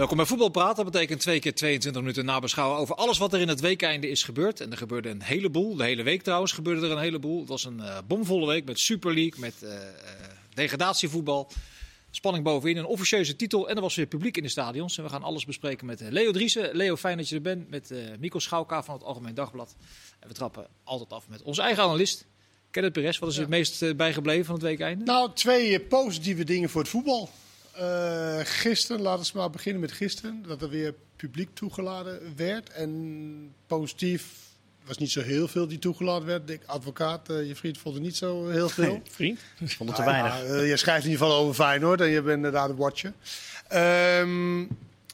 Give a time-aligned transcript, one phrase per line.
[0.00, 0.76] Welkom bij Voetbal Praat.
[0.76, 4.22] Dat betekent twee keer 22 minuten nabeschouwen over alles wat er in het weekeinde is
[4.22, 4.60] gebeurd.
[4.60, 5.76] En er gebeurde een heleboel.
[5.76, 7.40] De hele week trouwens gebeurde er een heleboel.
[7.40, 9.78] Het was een uh, bomvolle week met Super League, met uh, uh,
[10.54, 11.50] degradatievoetbal.
[12.10, 13.68] Spanning bovenin, een officieuze titel.
[13.68, 14.98] En er was weer publiek in de stadions.
[14.98, 16.76] En we gaan alles bespreken met Leo Driessen.
[16.76, 17.70] Leo, fijn dat je er bent.
[17.70, 19.76] Met Mikko Schouwka van het Algemeen Dagblad.
[20.20, 22.26] En we trappen altijd af met onze eigen analist.
[22.70, 23.40] Kenneth Perez, wat is ja.
[23.40, 25.04] het meest bijgebleven van het weekeinde?
[25.04, 27.30] Nou, twee positieve dingen voor het voetbal.
[27.78, 32.70] Uh, gisteren, laten we maar beginnen met gisteren, dat er weer publiek toegeladen werd.
[32.70, 34.24] En positief
[34.84, 36.46] was niet zo heel veel die toegeladen werd.
[36.46, 38.92] De advocaat, uh, je vriend, vond het niet zo heel veel.
[38.92, 39.40] Nee, vriend?
[39.58, 40.32] Ik vond het te weinig.
[40.32, 43.12] Ja, uh, je schrijft in ieder geval over Feyenoord en je bent inderdaad een watcher.
[43.72, 44.68] Um,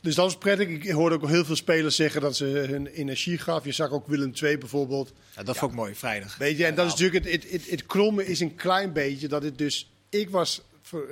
[0.06, 0.68] dus dat was prettig.
[0.68, 3.64] Ik hoorde ook heel veel spelers zeggen dat ze hun energie gaf.
[3.64, 5.12] Je zag ook Willem II bijvoorbeeld.
[5.36, 6.36] Ja, dat vond ik mooi, vrijdag.
[6.36, 9.28] Weet je, en dat is natuurlijk het, het, het, het kromme is een klein beetje
[9.28, 9.90] dat het dus...
[10.08, 10.62] Ik was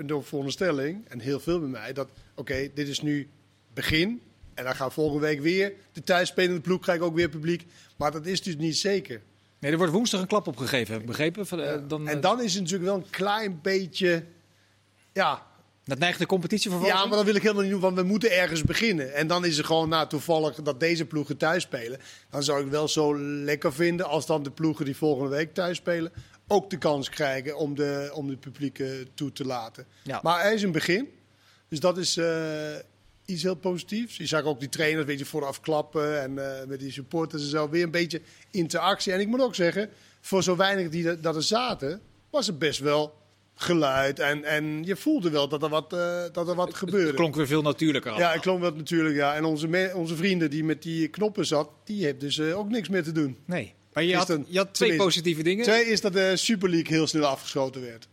[0.05, 3.29] door veronderstelling, en heel veel bij mij, dat oké, okay, dit is nu
[3.75, 4.21] begin.
[4.55, 7.67] En dan gaan volgende week weer de thuisspelende ploeg krijgen ook weer publiek.
[7.97, 9.21] Maar dat is dus niet zeker.
[9.59, 11.47] Nee, er wordt woensdag een klap opgegeven, heb ik begrepen.
[11.47, 14.25] Van, uh, dan, en dan is het natuurlijk wel een klein beetje,
[15.13, 15.47] ja...
[15.85, 18.03] Dat neigt de competitie voor Ja, maar dat wil ik helemaal niet doen, want we
[18.03, 19.15] moeten ergens beginnen.
[19.15, 21.99] En dan is het gewoon nou, toevallig dat deze ploegen thuis spelen.
[22.31, 25.77] Dan zou ik wel zo lekker vinden als dan de ploegen die volgende week thuis
[25.77, 26.13] spelen
[26.49, 28.83] ook de kans krijgen om de, om de publiek
[29.15, 29.87] toe te laten.
[30.03, 30.21] Ja.
[30.23, 31.09] Maar hij is een begin.
[31.69, 32.27] Dus dat is uh,
[33.25, 34.17] iets heel positiefs.
[34.17, 37.49] Je zag ook die trainers weet je, vooraf klappen en uh, met die supporters en
[37.49, 37.69] zo.
[37.69, 38.21] Weer een beetje
[38.51, 39.13] interactie.
[39.13, 42.81] En ik moet ook zeggen, voor zo weinig die dat er zaten, was het best
[42.81, 43.15] wel
[43.55, 44.19] geluid.
[44.19, 47.07] En, en je voelde wel dat er wat, uh, dat er wat gebeurde.
[47.07, 48.19] Het klonk weer veel natuurlijker af.
[48.19, 49.15] Ja, het klonk wat natuurlijk.
[49.15, 49.35] Ja.
[49.35, 53.03] En onze, onze vrienden die met die knoppen zat, die hebben dus ook niks meer
[53.03, 53.37] te doen.
[53.45, 53.75] Nee.
[53.95, 55.65] Maar je had, je had twee positieve dingen.
[55.65, 58.09] Twee is dat de Super League heel snel afgeschoten werd.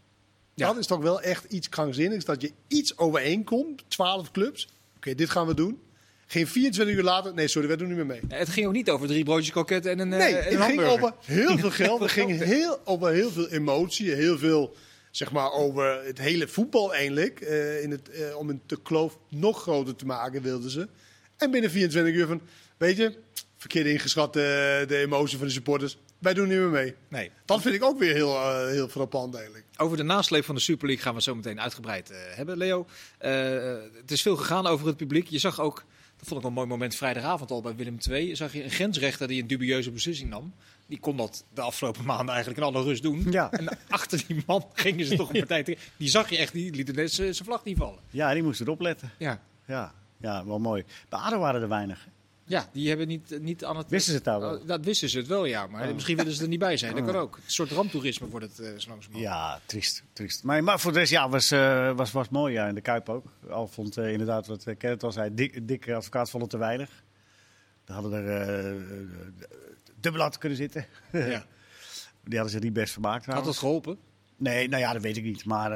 [0.53, 0.67] Ja.
[0.67, 2.25] Dat is toch wel echt iets krankzinnigs.
[2.25, 4.63] Dat je iets overeenkomt, 12 clubs.
[4.66, 5.79] Oké, okay, dit gaan we doen.
[6.28, 7.33] Geen 24 uur later.
[7.33, 8.22] Nee, sorry, we doen niet meer mee.
[8.28, 10.07] Het ging ook niet over drie broodjes kroketten en een.
[10.07, 12.00] Nee, uh, het ging over heel veel geld.
[12.01, 14.11] Het ging heel, over heel veel emotie.
[14.11, 14.75] Heel veel,
[15.11, 17.41] zeg maar, over het hele voetbal eigenlijk.
[17.41, 20.88] Uh, in het, uh, om een te kloof nog groter te maken, wilden ze.
[21.38, 22.41] En binnen 24 uur van,
[22.77, 23.13] weet je,
[23.61, 25.97] verkeerd ingeschat de, de emotie van de supporters.
[26.19, 26.95] Wij doen niet meer mee.
[27.07, 27.31] Nee.
[27.45, 29.66] Dat vind ik ook weer heel, uh, heel frappant eigenlijk.
[29.77, 32.85] Over de nasleep van de Super League gaan we zo meteen uitgebreid uh, hebben, Leo.
[33.21, 33.29] Uh,
[34.01, 35.27] het is veel gegaan over het publiek.
[35.27, 35.85] Je zag ook,
[36.17, 39.27] dat vond ik een mooi moment vrijdagavond al bij Willem II, zag je een grensrechter
[39.27, 40.53] die een dubieuze beslissing nam.
[40.88, 43.31] Die kon dat de afgelopen maanden eigenlijk in alle rust doen.
[43.31, 43.51] Ja.
[43.51, 45.81] En achter die man gingen ze toch een partij tegen.
[45.97, 48.00] Die zag je echt, die liet net zijn vlag niet vallen.
[48.09, 49.11] Ja, die moest erop letten.
[49.17, 49.41] Ja.
[49.67, 50.83] Ja, ja wel mooi.
[51.09, 52.07] Bij ADO waren er weinig.
[52.51, 53.89] Ja, die hebben niet, niet aan het...
[53.89, 54.57] Wisten ze het nou wel?
[54.57, 55.67] Oh, dat wisten ze het wel, ja.
[55.67, 55.94] Maar oh.
[55.94, 56.95] misschien willen ze er niet bij zijn.
[56.95, 57.35] Dat kan ook.
[57.35, 60.03] Een soort ramptoerisme wordt het uh, langs Ja, triest.
[60.13, 60.44] triest.
[60.44, 62.53] Maar, maar voor de rest, ja, was, uh, was, was mooi.
[62.53, 63.25] Ja, in de Kuip ook.
[63.50, 66.57] Al vond uh, inderdaad, wat uh, Kenneth al zei, dik, dikke advocaat vond het te
[66.57, 66.89] weinig.
[67.85, 68.75] Dan hadden er
[70.00, 70.85] dubbel kunnen zitten.
[71.12, 71.45] ja.
[72.23, 73.25] Die hadden ze niet best vermaakt.
[73.25, 73.97] Had dat geholpen?
[74.38, 75.45] Nee, nou ja, dat weet ik niet.
[75.45, 75.72] Maar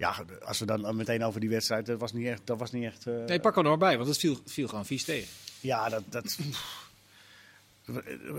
[0.00, 2.40] ja, als we dan meteen over die wedstrijd, dat was niet echt.
[2.44, 3.24] Dat was niet echt uh...
[3.24, 5.28] Nee, pak er nog bij, want het viel, viel gewoon vies tegen.
[5.60, 6.02] Ja, dat.
[6.08, 6.38] dat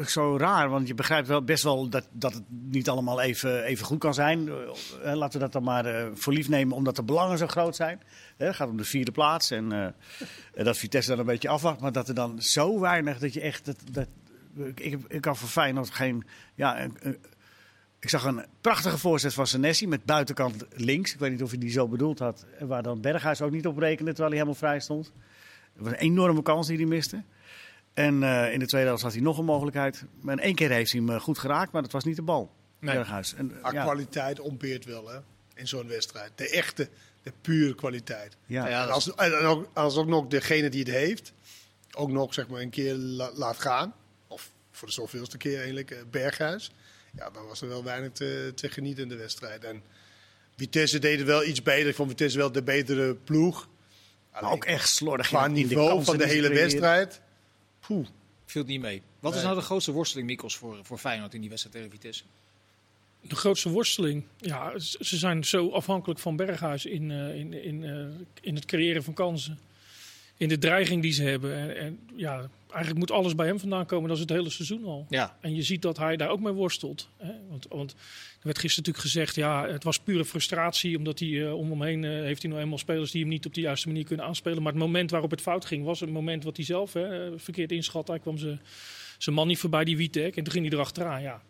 [0.07, 3.85] zo raar, want je begrijpt wel best wel dat, dat het niet allemaal even, even
[3.85, 4.47] goed kan zijn.
[4.47, 7.75] Uh, laten we dat dan maar uh, voor lief nemen, omdat de belangen zo groot
[7.75, 8.01] zijn.
[8.38, 9.95] Het gaat om de vierde plaats en
[10.53, 11.79] dat Vitesse dan een beetje afwacht.
[11.79, 13.66] Maar dat er dan zo weinig dat je echt.
[13.66, 14.07] Dat, dat,
[14.75, 16.23] ik, ik kan voor Feyenoord geen.
[16.55, 16.88] Ja,
[18.01, 21.13] ik zag een prachtige voorzet van Senesi met buitenkant links.
[21.13, 22.45] Ik weet niet of hij die zo bedoeld had.
[22.59, 25.12] Waar dan Berghuis ook niet op rekende terwijl hij helemaal vrij stond.
[25.73, 27.23] Het was een enorme kans die hij miste.
[27.94, 30.03] En uh, in de tweede helft had hij nog een mogelijkheid.
[30.19, 32.51] Maar in één keer heeft hij hem goed geraakt, maar dat was niet de bal.
[32.79, 32.95] Nee.
[32.95, 33.34] Berghuis.
[33.34, 33.84] En, maar ja.
[33.84, 35.19] kwaliteit ontbeert wel hè,
[35.53, 36.31] in zo'n wedstrijd.
[36.35, 36.89] De echte,
[37.23, 38.38] de pure kwaliteit.
[38.45, 38.68] Ja.
[38.68, 41.33] En als, en ook, als ook nog degene die het heeft,
[41.91, 43.94] ook nog zeg maar een keer la, laat gaan.
[44.28, 46.71] Of voor de zoveelste keer eigenlijk, Berghuis
[47.12, 49.63] ja, dan was er wel weinig te, te genieten in de wedstrijd.
[49.63, 49.84] En
[50.56, 51.88] Vitesse deed het wel iets beter.
[51.88, 53.69] Ik vond Vitesse wel de betere ploeg.
[54.31, 55.28] Maar ook echt slordig.
[55.28, 57.22] Qua niveau van de hele wedstrijd.
[57.80, 58.08] Poeh.
[58.46, 59.02] Viel niet mee.
[59.19, 62.24] Wat is nou de grootste worsteling, Mikkels, voor, voor Feyenoord in die wedstrijd tegen Vitesse?
[63.22, 64.24] De grootste worsteling?
[64.38, 68.06] Ja, ze zijn zo afhankelijk van Berghuis in, uh, in, in, uh,
[68.42, 69.60] in het creëren van kansen.
[70.38, 71.56] In de dreiging die ze hebben.
[71.56, 74.07] En, en ja, eigenlijk moet alles bij hem vandaan komen.
[74.07, 75.06] Dat is het hele seizoen al.
[75.09, 75.38] Ja.
[75.41, 77.09] En je ziet dat hij daar ook mee worstelt.
[77.18, 77.31] Hè?
[77.50, 77.97] Want, want er
[78.41, 80.97] werd gisteren natuurlijk gezegd, ja, het was pure frustratie.
[80.97, 83.45] Omdat hij uh, om hem heen uh, heeft hij nou eenmaal spelers die hem niet
[83.45, 84.63] op de juiste manier kunnen aanspelen.
[84.63, 87.71] Maar het moment waarop het fout ging, was een moment wat hij zelf hè, verkeerd
[87.71, 88.07] inschat.
[88.07, 88.38] Hij kwam
[89.17, 90.35] zijn man niet voorbij, die Witek.
[90.35, 91.41] En toen ging hij erachteraan, ja.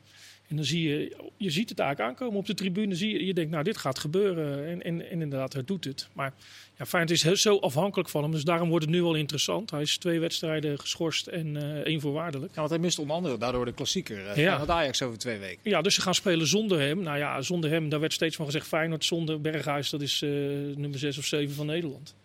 [0.52, 2.96] En dan zie je, je ziet het eigenlijk aankomen op de tribune.
[2.96, 4.68] Zie je, je denkt, nou, dit gaat gebeuren.
[4.68, 6.08] En, en, en inderdaad, hij doet het.
[6.14, 6.34] Maar
[6.78, 8.32] ja, Feyenoord is heel- zo afhankelijk van hem.
[8.32, 9.72] Dus daarom wordt het nu wel interessant.
[9.72, 12.52] Hij is twee wedstrijden geschorst en eh, één voorwaardelijk.
[12.52, 14.28] Ja, want hij mist onder andere daardoor de klassieker.
[14.28, 14.58] eh, Ja.
[14.60, 15.60] Van Ajax over twee weken.
[15.64, 17.02] Ja, dus ze gaan spelen zonder hem.
[17.04, 18.68] Nou ja, zonder hem, daar werd steeds van gezegd...
[18.68, 20.30] Feyenoord zonder Berghuis, dat is eh,
[20.76, 22.16] nummer 6 of 7 van Nederland.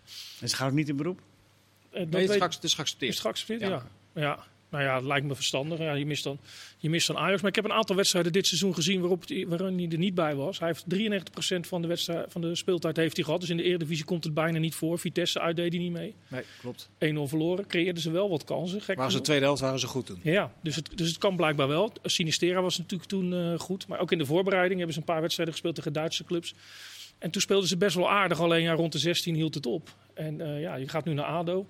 [0.40, 1.20] En ze gaan ook niet in beroep?
[1.90, 3.12] Dat Nee, het is, geaccepteerd.
[3.12, 3.60] Is geaccepteerd?
[3.60, 3.68] Ja.
[3.68, 3.86] Ja.
[4.14, 4.44] ja.
[4.70, 5.78] Nou ja, het lijkt me verstandig.
[5.78, 6.38] Ja, je, mist dan,
[6.78, 7.40] je mist dan Ajax.
[7.40, 10.14] Maar ik heb een aantal wedstrijden dit seizoen gezien waarop die, waarin hij er niet
[10.14, 10.58] bij was.
[10.58, 10.84] Hij heeft
[11.56, 13.40] 93% van de, wedstrijd, van de speeltijd heeft hij gehad.
[13.40, 14.98] Dus in de Eredivisie komt het bijna niet voor.
[14.98, 16.10] Vitesse uit deed hij niet mee.
[16.10, 16.90] 1-0 Nee, klopt.
[17.28, 17.66] verloren.
[17.66, 18.80] Creëerden ze wel wat kansen.
[18.80, 20.20] Gek Waren ze tweede helft waren ze goed toen.
[20.22, 21.92] Ja, dus het, dus het kan blijkbaar wel.
[22.02, 23.86] Sinistera was natuurlijk toen eh, goed.
[23.86, 26.54] Maar ook in de voorbereiding hebben ze een paar wedstrijden gespeeld tegen Duitse clubs.
[27.18, 28.40] En toen speelden ze best wel aardig.
[28.40, 29.94] Alleen ja, rond de 16 hield het op.
[30.14, 31.66] En eh, ja, je gaat nu naar ADO.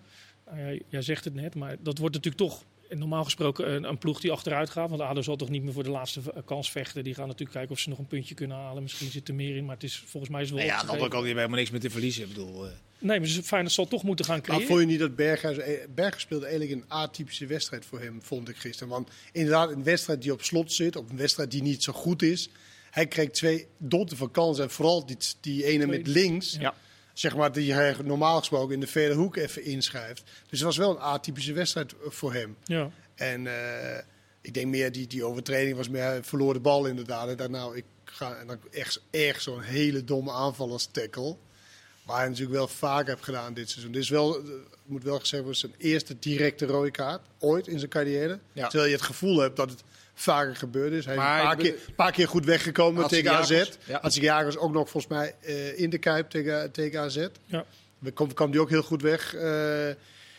[0.50, 4.20] Nou jij zegt het net, maar dat wordt natuurlijk toch normaal gesproken een, een ploeg
[4.20, 4.88] die achteruit gaat.
[4.90, 7.04] Want ADO zal toch niet meer voor de laatste kans vechten.
[7.04, 8.82] Die gaan natuurlijk kijken of ze nog een puntje kunnen halen.
[8.82, 10.90] Misschien zit er meer in, maar het is volgens mij is het wel ja, kant
[10.98, 12.22] die hebben helemaal niks meer te verliezen.
[12.22, 14.66] Ik bedoel, eh, Nee, maar ze- Feyenoord zal toch moeten gaan Maar creëren.
[14.66, 15.56] vond je niet dat Berghuis...
[15.58, 18.88] eh, Berghuis speelde eigenlijk een atypische wedstrijd voor hem, vond ik gisteren.
[18.92, 22.22] Want inderdaad, een wedstrijd die op slot zit, op een wedstrijd die niet zo goed
[22.22, 22.48] is.
[22.90, 24.64] Hij kreeg twee dotten van kansen.
[24.64, 26.74] En vooral die, die ene met links, Ja.
[27.18, 30.22] Zeg maar, die hij normaal gesproken in de verre hoek even inschrijft.
[30.24, 32.56] Dus het was wel een atypische wedstrijd voor hem.
[32.64, 32.90] Ja.
[33.14, 33.98] En eh,
[34.40, 37.28] ik denk meer, die, die overtreding was meer, hij verloor de bal inderdaad.
[37.28, 41.36] En dan, nou, ik ga en dan echt, echt zo'n hele domme aanval als tackle.
[42.04, 43.92] Waar hij natuurlijk wel vaak heeft gedaan dit seizoen.
[43.92, 44.50] Dit is wel, eh,
[44.84, 48.38] moet wel gezegd worden, zijn eerste directe rode kaart ooit in zijn carrière.
[48.52, 48.68] Ja.
[48.68, 49.82] Terwijl je het gevoel hebt dat het
[50.18, 51.04] vaker gebeurd is.
[51.04, 53.48] Hij is een paar ik keer, paar keer goed weggekomen tegen AZ.
[53.48, 53.98] Jagers, ja.
[54.02, 57.26] Had zich Jagers ook nog volgens mij eh, in de Kuip tegen, tegen AZ.
[57.44, 57.64] Ja.
[57.98, 59.34] Dan kwam, die ook heel goed weg.
[59.34, 59.88] Eh,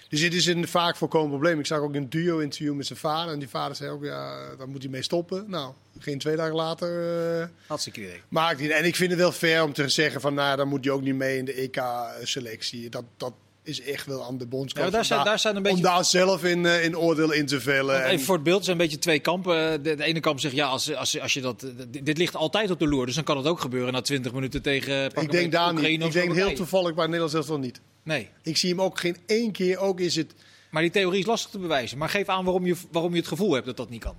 [0.10, 1.60] dus dit is een vaak voorkomend probleem.
[1.60, 3.34] Ik zag ook een duo-interview met zijn vader.
[3.34, 5.50] En die vader zei ook, ja, daar moet hij mee stoppen.
[5.50, 8.22] Nou, geen twee dagen later eh hartstikke idee.
[8.28, 8.72] maakt hij.
[8.72, 11.02] En ik vind het wel fair om te zeggen van, nou, dan moet hij ook
[11.02, 12.90] niet mee in de EK-selectie.
[12.90, 13.34] Dat, dat
[13.68, 14.84] is echt wel aan de Ja, bondscoach.
[14.84, 17.31] maar daar om zijn- daar zijn een beetje- Om daar zelf in, eh, in oordeel
[17.31, 17.94] in te vellen.
[17.94, 19.84] Want En- Even voor het beeld zijn een beetje twee kampen.
[19.84, 21.60] De, de ene kamp zegt ja, als, als, als je dat,
[21.90, 23.06] dit dit ligt altijd op de loer.
[23.06, 25.12] Dus dan kan het ook gebeuren na 20 minuten tegen.
[25.14, 26.04] pak ik denk daar niet.
[26.04, 27.81] Ik denk heel toevallig bij Nederland zelfs wel niet.
[28.04, 29.78] Nee, Ik zie hem ook geen één keer.
[29.78, 30.34] Ook is het
[30.72, 31.98] maar die theorie is lastig te bewijzen.
[31.98, 34.16] Maar geef aan waarom je, waarom je het gevoel hebt dat dat niet kan.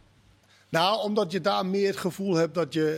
[0.69, 2.95] Nou, omdat je daar meer het gevoel hebt dat je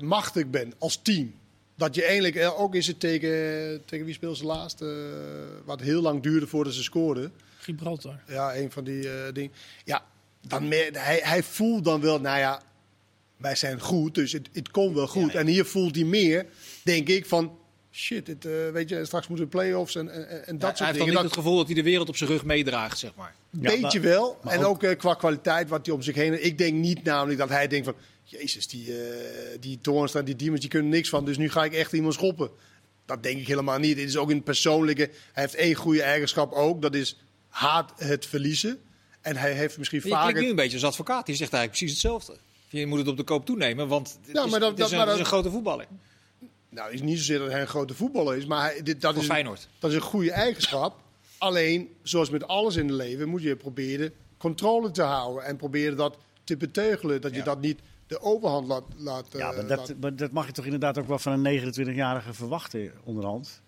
[0.00, 1.34] eh, machtig bent als team.
[1.80, 4.80] Dat je eigenlijk, eh, ook is het tegen, tegen wie speelde ze laatst?
[4.80, 4.88] eh,
[5.64, 7.32] wat heel lang duurde voordat ze scoorden.
[7.58, 8.20] Gibraltar.
[8.28, 9.52] Ja, een van die eh, dingen.
[9.84, 10.04] Ja,
[10.46, 12.62] dan meer, hij, hij voelt dan wel, nou ja,
[13.36, 15.26] wij zijn goed, dus het, het komt wel goed.
[15.26, 15.38] Ja, ja.
[15.38, 16.46] En hier voelt hij meer,
[16.82, 17.58] denk ik, van
[17.92, 20.78] shit, het, eh, weet je, straks moeten we play-offs en, en, en dat hij soort
[20.78, 21.06] heeft dan dingen.
[21.06, 23.34] niet Dat, het gevoel dat hij de wereld op zijn rug meedraagt, zeg maar.
[23.52, 24.38] Een Ja, beetje maar- wel.
[24.42, 26.44] maar en ook- ook, eh, qua kwaliteit wat hij om zich heen...
[26.44, 27.94] Ik denk niet namelijk dat hij denkt van...
[28.24, 31.24] Jezus, die, eh die Toornstra, die Diemers, die kunnen niks van.
[31.24, 32.50] Dus nu ga ik echt iemand schoppen.
[33.06, 33.98] Dat denk ik helemaal niet.
[33.98, 35.02] Het is ook in het persoonlijke...
[35.32, 36.82] Hij heeft één goede eigenschap ook.
[36.82, 37.16] Dat is
[37.48, 38.78] haat het verliezen.
[39.20, 40.42] En hij heeft misschien Je klinkt vaker...
[40.42, 41.26] nu een beetje als advocaat.
[41.26, 42.36] Die zegt eigenlijk precies hetzelfde.
[42.68, 44.84] Je moet het op de koop toenemen, want het, Ja, is, maar dat- het is
[44.84, 45.86] dat- een, maar het is dat- een grote voetballer.
[46.70, 48.46] Nou, het is niet zozeer dat hij een grote voetballer is.
[48.46, 49.68] Maar hij, dit, dat, Voor is, Feyenoord.
[49.78, 51.00] dat is een goede eigenschap.
[51.38, 55.44] Alleen, zoals met alles in het leven, moet je proberen controle te houden.
[55.44, 57.20] En proberen dat te beteugelen.
[57.20, 57.44] Dat je Ja.
[57.44, 58.82] dat niet de overhand laat...
[58.96, 61.72] laat Ja, eh, maar dat, maar dat mag je toch inderdaad ook wel van een
[61.74, 63.62] 29-jarige verwachten onderhand.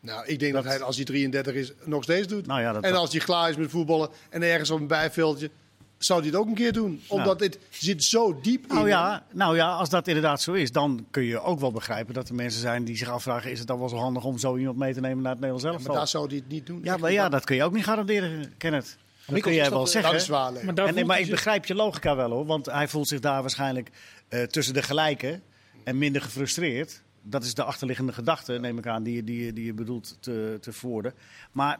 [0.00, 2.46] Nou, ik denk dat, Dat- hij, als hij 33 is, nog steeds doet.
[2.46, 5.50] Nou ja, dat, en als hij klaar is met voetballen en ergens op een bijveldje,
[5.98, 7.02] zou hij het ook een keer doen.
[7.08, 8.74] Omdat het zit zo diep in.
[8.74, 12.14] nou, ja, nou ja, als dat inderdaad zo is, dan kun je ook wel begrijpen
[12.14, 14.56] dat er mensen zijn die zich afvragen: is het dan wel zo handig om zo
[14.56, 15.88] iemand mee te nemen naar het Nederlands Ja, elftal?
[15.90, 16.80] maar daar zou hij het niet doen.
[16.82, 18.96] Ja, maar ja, dat kun je ook niet garanderen, Kenneth.
[19.24, 20.12] Dat Mikkel, kun jij wel zeggen.
[20.12, 20.52] dat is waar.
[20.52, 20.62] Leo.
[20.64, 23.40] Maar En, nee, maar ik begrijp je logica wel hoor, want hij voelt zich daar
[23.40, 23.90] waarschijnlijk
[24.28, 25.42] eh, tussen de gelijken
[25.84, 27.02] en minder gefrustreerd.
[27.22, 30.58] Dat is de achterliggende gedachte, neem ik aan, die, je- die, die je bedoelt te,
[30.60, 31.14] te verwoorden.
[31.52, 31.78] Maar,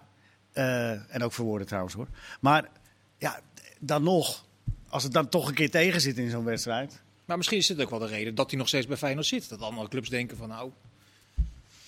[0.53, 2.09] eh, en ook verwoorden trouwens hoor.
[2.41, 2.69] Maar
[3.19, 3.41] ja,
[3.79, 4.47] dan nog,
[4.89, 7.03] als het dan toch een keer tegen zit in zo'n wedstrijd.
[7.25, 9.49] Maar misschien is dit ook wel de reden dat hij nog steeds bij Feyenoord zit.
[9.49, 10.71] Dat andere clubs denken van nou,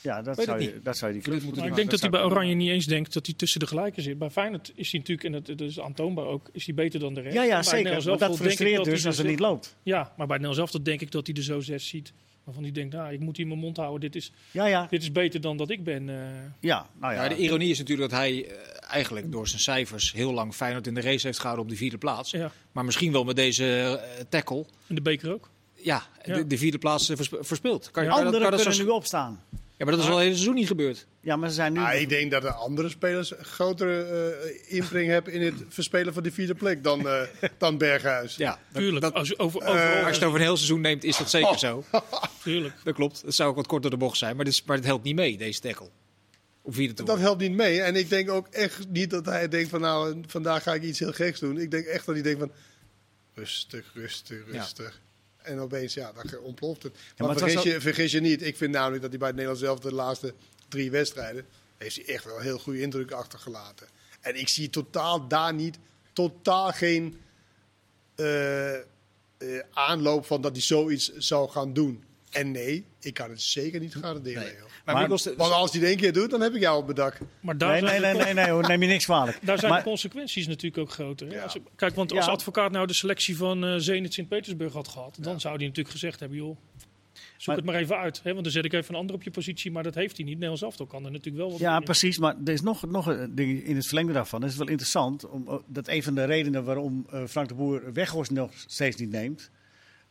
[0.01, 1.69] Ja, dat zou, het je, dat zou je die Club club moet moeten Maar ik
[1.69, 1.77] doen.
[1.77, 2.23] denk dat hij bij.
[2.23, 4.19] Oranje niet eens denkt dat hij tussen de gelijken zit.
[4.19, 7.15] Bij Feyenoord is hij natuurlijk, en dat, dat is aantoonbaar ook, is hij beter dan
[7.15, 7.35] de rest.
[7.35, 8.05] Ja, ja zeker.
[8.07, 9.77] Maar dat frustreert dat dus als het er niet loopt.
[9.83, 12.13] Ja, maar bij Nederlands elftal denk ik dat hij er zo zes ziet.
[12.49, 14.01] Waarvan hij denkt, nou, ik moet hier mijn mond houden.
[14.01, 14.87] Dit is, Ja, ja.
[14.91, 16.09] dit is beter dan dat ik ben.
[16.09, 16.17] eh.
[16.61, 17.23] Ja, nou ja.
[17.23, 18.57] Ja, de ironie is natuurlijk dat hij eh,
[18.91, 21.99] eigenlijk door zijn cijfers heel lang Feyenoord in de race heeft gehouden op de vierde
[21.99, 22.31] plaats.
[22.31, 25.51] ja, Maar misschien wel met deze eh, tackle, in de beker ook.
[25.75, 26.35] ja, Ja.
[26.35, 27.91] De, de vierde plaats versp- verspeeld.
[27.91, 29.43] Kan je, kan dat, Anderen kan je dat kunnen zo, nu opstaan.
[29.79, 31.07] Ja, maar dat is al het hele seizoen niet gebeurd.
[31.21, 31.81] Ja, maar ze zijn nu...
[31.81, 36.15] Ah, ik denk dat de andere spelers een grotere eh, inbreng hebben in het verspelen
[36.15, 37.23] van de vierde plek dan, eh,
[37.59, 38.37] dan Berghuis.
[38.37, 40.81] Ja, Tuurlijk, Dat, als je over, Eh, overal, als je het over een heel seizoen
[40.81, 41.85] neemt, is dat zeker zo.
[42.43, 42.75] tuurlijk.
[42.85, 43.23] Dat klopt.
[43.23, 45.15] Het zou ook wat korter de bocht zijn, maar, dit is, maar het helpt niet
[45.17, 45.89] mee, deze tackle.
[46.63, 47.07] Op vierde toer.
[47.07, 47.81] Dat helpt niet mee.
[47.83, 50.99] En ik denk ook echt niet dat hij denkt van nou, vandaag ga ik iets
[50.99, 51.59] heel geks doen.
[51.59, 52.53] Ik denk echt dat hij denkt van
[53.35, 54.67] rustig, rustig, Ja.
[55.43, 56.93] En opeens, ja, dan ontploft het.
[57.17, 58.43] maar vergis, je, vergis je niet.
[58.43, 60.35] Ik vind namelijk dat hij bij het Nederlands zelf de laatste
[60.69, 61.47] drie wedstrijden...
[61.77, 63.89] heeft hij echt wel een heel goede indruk achtergelaten.
[64.21, 65.79] En ik zie totaal daar niet,
[66.13, 67.21] totaal geen
[68.15, 68.83] eh, eh,
[69.71, 72.05] aanloop van dat hij zoiets zou gaan doen.
[72.31, 74.43] En nee, ik kan het zeker niet garanderen.
[74.43, 74.53] Nee.
[74.53, 74.61] joh.
[74.63, 76.85] Maar, Maar- Mikkels, Want als hij het één keer doet, dan heb ik jou op
[76.85, 77.19] mijn dak.
[77.41, 79.39] Maar daar Nee, nee, nee, nee, nee, hoor, neem je niks kwalijk.
[79.47, 81.27] Daar zijn Maar- de consequenties natuurlijk ook groter.
[81.29, 81.35] hè.
[81.35, 81.43] Ja.
[81.43, 82.31] Als- kijk, want als Ja.
[82.33, 86.21] advocaat nou de selectie van eh Zenit Sint-Petersburg had gehad, dan zou hij natuurlijk gezegd
[86.21, 86.57] hebben, joh,
[87.37, 88.21] zoek Maar- het maar even uit.
[88.23, 88.31] Hè?
[88.33, 90.35] Want dan zet ik even een ander op je positie, maar dat heeft hij niet.
[90.35, 91.85] Nederlands elftal kan er natuurlijk wel wat Ja, doen.
[91.85, 92.19] precies.
[92.19, 94.41] Maar er is nog, nog een ding in het verlengde daarvan.
[94.41, 95.29] Dat is wel interessant.
[95.29, 98.97] Om, oh, dat een van de redenen waarom eh, Frank de Boer Weghorst nog steeds
[98.97, 99.51] niet neemt...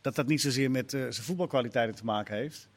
[0.00, 2.68] dat dat niet zozeer met eh, zijn voetbalkwaliteiten te maken heeft...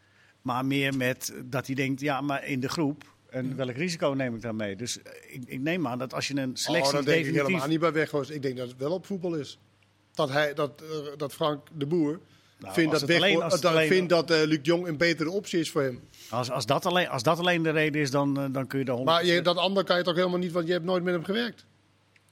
[0.42, 3.04] maar meer met dat hij denkt, ja, maar in de groep...
[3.30, 4.76] en welk risico neem ik daarmee?
[4.76, 7.24] Dus eh, ik, ik neem aan dat als je een selectie oh, dat denk ik
[7.24, 7.46] definitief...
[7.48, 8.30] helemaal niet bij Weghorst.
[8.30, 9.60] Ik denk dat het wel op voetbal is.
[10.14, 12.20] Dat, hij, dat, eh, dat Frank de Boer
[12.60, 15.60] Nou, vindt dat, alleen- het dat, alleen- vindt dat eh, Luc Jong een betere optie
[15.60, 16.00] is voor hem.
[16.30, 18.86] Als, als, dat alleen, als dat alleen de reden is, dan, eh, dan kun je
[18.86, 19.04] daar 100%...
[19.04, 21.24] Maar je, dat andere kan je toch helemaal niet, want je hebt nooit met hem
[21.24, 21.66] gewerkt.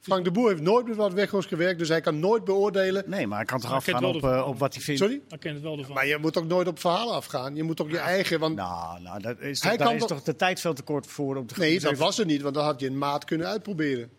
[0.00, 3.04] Frank de Boer heeft nooit met wat Weghorst gewerkt, dus hij kan nooit beoordelen.
[3.06, 5.00] Nee, maar hij kan toch afgaan op, eh, op wat hij vindt.
[5.00, 5.20] Sorry?
[5.28, 5.94] Het wel ervan.
[5.94, 7.54] Maar je moet ook nooit op verhalen afgaan.
[7.56, 8.40] Je moet toch je eigen.
[8.40, 11.06] Want Nou, nou dat is, Hij daar kan is toch- de tijd veel te kort
[11.06, 11.36] voor.
[11.36, 14.10] Op de nee, dat was er niet, want dan had je een maat kunnen uitproberen.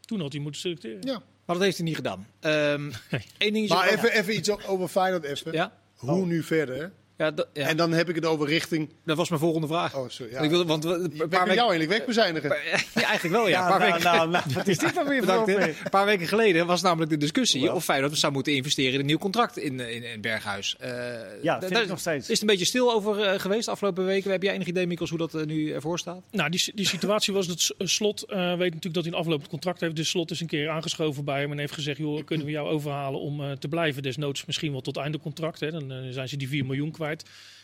[0.00, 1.02] Toen had hij moeten selecteren.
[1.02, 1.22] Ja.
[1.46, 2.26] maar dat heeft hij niet gedaan.
[2.40, 2.90] Ehm
[3.38, 3.74] Eén dingetje.
[3.74, 5.52] Maar even, even iets over Feyenoord even.
[5.52, 5.72] Ja?
[5.96, 6.76] Hoe nu verder?
[6.82, 6.86] Hè?
[7.20, 7.66] Ja, dat, ja.
[7.68, 8.90] En dan heb ik het over richting.
[9.04, 9.96] dat was mijn volgende vraag.
[9.96, 10.32] Oh, sorry.
[10.32, 10.38] Ja.
[10.38, 11.54] Want Ik wilde, want we- een Ik paar ben weken...
[11.54, 12.48] jou eigenlijk wegbezuinigen.
[12.94, 13.58] Ja, eigenlijk wel, ja.
[13.58, 14.04] Ja, een paar nou, weken...
[14.16, 15.28] nou, nou, wat is dit dan weer?
[15.84, 17.76] Een paar weken geleden was namelijk de discussie Hoewel.
[17.76, 20.76] of Feyenoord zou moeten investeren in een nieuw contract in, in, in Berghuis.
[20.78, 20.90] Eh,
[21.42, 22.24] Ja, da- vind daar ik nog steeds.
[22.24, 24.30] Is het een beetje stil over eh, geweest de afgelopen weken?
[24.30, 26.22] Heb jij enig idee, Mikkels, hoe dat eh, nu ervoor staat?
[26.30, 29.80] Nou, die, die situatie was dat Slot eh, weet natuurlijk dat hij een aflopend contract
[29.80, 29.96] heeft.
[29.96, 31.98] Dus Slot is een keer aangeschoven bij hem en heeft gezegd...
[31.98, 34.02] joh, kunnen we jou overhalen om eh, te blijven?
[34.02, 35.60] Desnoods misschien wel tot einde contract.
[35.60, 35.70] Hè?
[35.70, 37.09] Dan eh, zijn ze die 4 miljoen kwijt.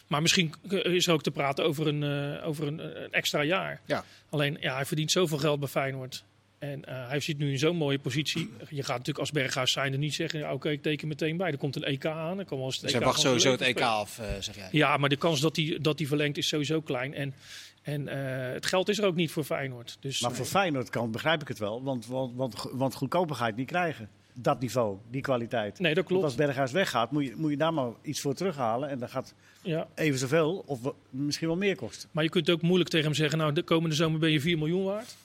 [0.06, 3.42] Maar misschien is er ook te praten over een, eh, over een, eh, een extra
[3.42, 3.80] jaar.
[3.84, 4.04] Ja.
[4.30, 6.24] Alleen, ja, hij verdient zoveel geld bij Feyenoord.
[6.58, 8.50] En eh, hij zit nu in zo'n mooie positie.
[8.68, 10.52] Je gaat natuurlijk als Berghuis zijnde niet zeggen...
[10.52, 11.50] oké, ik teken meteen bij.
[11.50, 12.36] Er komt een EK aan.
[12.36, 13.92] Dan kan wel eens het Dus EK hij wacht van zijn sowieso het EK spelen.
[13.92, 14.68] af, eh, zeg jij.
[14.72, 17.14] Ja, maar de kans dat hij dat die verlengt is sowieso klein.
[17.14, 17.34] En,
[17.82, 19.96] en eh, het geld is er ook niet voor Feyenoord.
[20.00, 21.82] Dus, Maar voor Feyenoord kant begrijp ik het wel.
[21.82, 24.08] Want, want, want, want goedkoper ga je het niet krijgen.
[24.38, 25.78] Dat niveau, die kwaliteit.
[25.78, 26.24] nee, dat Want klopt.
[26.24, 28.88] als Berghuis weggaat, moet je, moet je daar maar iets voor terughalen.
[28.88, 29.88] En dat gaat Ja.
[29.94, 32.08] even zoveel of misschien wel meer kosten.
[32.12, 33.38] Maar je kunt ook moeilijk tegen hem zeggen...
[33.38, 35.16] nou, de komende zomer ben je 4 miljoen waard.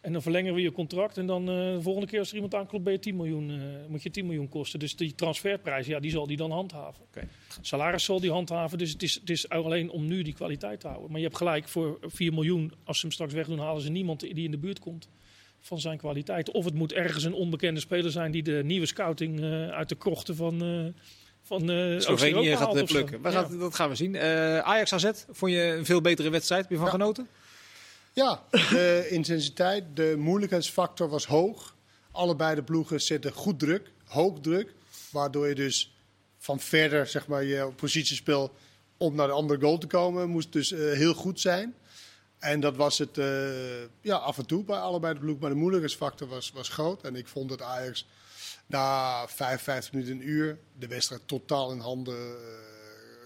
[0.00, 1.16] En dan verlengen we je contract.
[1.18, 2.84] En dan eh, de volgende keer als er iemand aanklopt...
[2.84, 3.56] ben je 10 miljoen, eh,
[3.88, 4.78] moet je 10 miljoen kosten.
[4.78, 7.02] Dus die transferprijs, ja, die zal die dan handhaven.
[7.02, 7.28] Oké.
[7.60, 8.78] Salaris zal die handhaven.
[8.78, 11.08] Dus het is, het is alleen om nu die kwaliteit te houden.
[11.10, 12.72] Maar je hebt gelijk, voor 4 miljoen...
[12.84, 15.08] als ze hem straks wegdoen, halen ze niemand die in de buurt komt...
[15.66, 16.50] van zijn kwaliteit.
[16.50, 18.30] Of het moet ergens een onbekende speler zijn...
[18.30, 20.62] die de nieuwe scouting eh, uit de krochten van...
[20.62, 21.02] eh
[21.42, 23.22] van eh, Slovenië gaat het plukken.
[23.22, 23.42] We Ja.
[23.42, 24.14] gaan, dat gaan we zien.
[24.14, 26.62] Eh, Ajax AZ, vond je een veel betere wedstrijd?
[26.62, 26.90] Heb je van Ja.
[26.92, 27.28] genoten?
[28.12, 31.76] Ja, de intensiteit, de moeilijkheidsfactor was hoog.
[32.10, 34.74] Allebei de ploegen zetten goed druk, hoog druk.
[35.10, 35.94] Waardoor je dus
[36.38, 38.52] van verder, zeg maar, je positiespel
[38.96, 41.74] om naar de andere goal te komen, moest dus heel goed zijn.
[42.46, 43.26] En dat was het eh,
[44.00, 45.40] ja, af en toe bij allebei de ploegen.
[45.40, 47.02] Maar de moeilijkheidsfactor was, was groot.
[47.02, 48.06] En ik vond dat Ajax
[48.66, 52.44] na 55 minuten, een uur, de wedstrijd totaal in handen eh,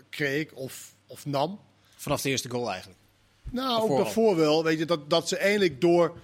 [0.09, 1.61] kreeg of, of nam.
[1.97, 3.01] Vanaf de eerste goal eigenlijk.
[3.51, 4.05] Nou, Daarvoor ook al.
[4.05, 4.65] daarvoor wel.
[4.65, 6.19] Weet je, dat, dat ze eindelijk door,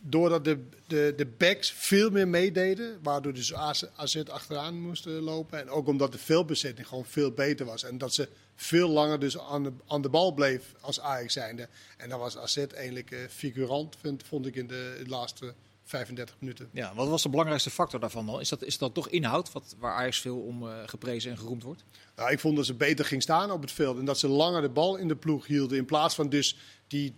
[0.00, 5.60] doordat de, de, de backs veel meer meededen, waardoor dus AZ, AZ achteraan moesten lopen.
[5.60, 7.84] En ook omdat de veelbezetting gewoon veel beter was.
[7.84, 11.68] En dat ze veel langer dus aan de, aan de bal bleef als Ajax zijnde.
[11.96, 16.68] En dan was AZ eigenlijk eh, figurant, vind, vond ik in de, laatste 35 minuten.
[16.72, 18.40] Ja, wat was de belangrijkste factor daarvan dan?
[18.40, 21.62] Is dat, is dat toch inhoud, wat, waar Ajax veel om eh, geprezen en geroemd
[21.62, 21.84] wordt?
[22.16, 23.98] Nou, ik vond dat ze beter ging staan op het veld.
[23.98, 25.78] En dat ze langer de bal in de ploeg hielden.
[25.78, 27.14] In plaats van dus die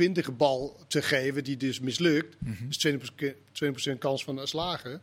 [0.00, 2.36] 80-20 bal te geven, die dus mislukt.
[2.68, 3.34] Dus 20%,
[3.92, 5.00] 20% kans van slagen.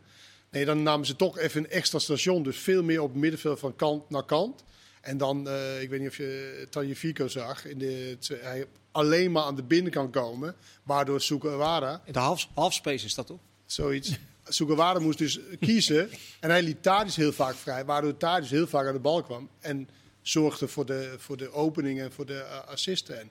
[0.50, 2.42] Nee, dan namen ze toch even een extra station.
[2.42, 4.64] Dus veel meer op middenveld van kant naar kant.
[5.00, 9.32] En dan, eh, ik weet niet of je Tanje Fico zag, in de, hij alleen
[9.32, 10.54] maar aan de binnenkant komen.
[10.82, 13.40] Waardoor Sukawara In de half, halfspace is dat toch?
[13.66, 14.18] zoiets.
[14.44, 16.10] Sugawara moest dus kiezen.
[16.40, 17.84] En hij liet Tadic heel vaak vrij.
[17.84, 19.48] Waardoor Tadic heel vaak aan de bal kwam.
[19.60, 19.88] En
[20.22, 23.20] zorgde voor de, voor de opening en voor de eh, assisten.
[23.20, 23.30] En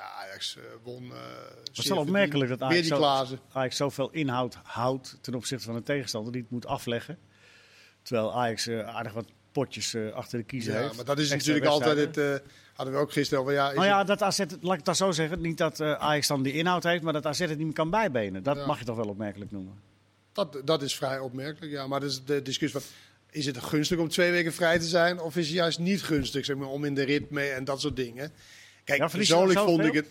[0.00, 1.12] ja, Ajax eh, won.
[1.12, 1.18] eh
[1.64, 3.38] Het is wel opmerkelijk dat Ajax, zo.
[3.52, 7.18] Ajax zoveel inhoud houdt ten opzichte van een tegenstander die het moet afleggen.
[8.02, 10.96] Terwijl Ajax eh, aardig wat potjes achter de kiezer Ja, heeft.
[10.96, 12.42] maar dat is Extra natuurlijk altijd het.
[12.74, 13.54] hadden we ook gisteren over.
[13.54, 15.40] Ja, Nou ja, het- dat AZ, laat ik dat zo zeggen.
[15.40, 18.42] Niet dat Ajax dan die inhoud heeft, maar dat AZ het niet meer kan bijbenen.
[18.42, 18.66] Dat Ja.
[18.66, 19.80] mag je toch wel opmerkelijk noemen.
[20.32, 21.72] dat, dat is vrij opmerkelijk.
[21.72, 22.80] Ja, maar dat is de discussie.
[22.80, 22.90] Van,
[23.30, 25.20] is het gunstig om twee weken vrij te zijn?
[25.20, 27.96] Of is het juist niet gunstig zeg maar, om in de ritme en dat soort
[27.96, 28.32] dingen?
[28.90, 30.06] Kijk, Ja, persoonlijk vond ik het.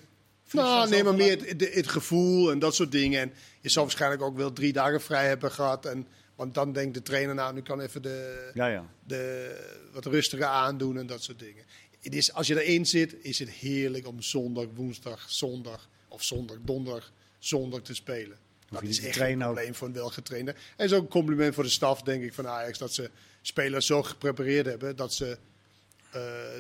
[0.52, 3.22] Nou, dan nee, maar meer het, het, het gevoel en dat soort dingen.
[3.22, 5.86] En je zal waarschijnlijk ook wel drie dagen vrij hebben gehad.
[5.86, 8.86] En, want dan denkt de trainer, nou, nu kan even de, Ja, ja.
[9.04, 9.56] de,
[9.94, 11.64] wat rustiger aandoen en dat soort dingen.
[12.00, 16.58] Het is, als je erin zit, is het heerlijk om zondag, woensdag, zondag of zondag,
[16.62, 18.38] donderdag, zondag te spelen.
[18.70, 20.56] Dat is echt een probleem voor een welgetrainde.
[20.78, 22.78] En is ook een compliment voor de staf, denk ik, van Ajax.
[22.78, 23.10] Dat ze
[23.42, 25.38] spelers zo geprepareerd hebben dat ze,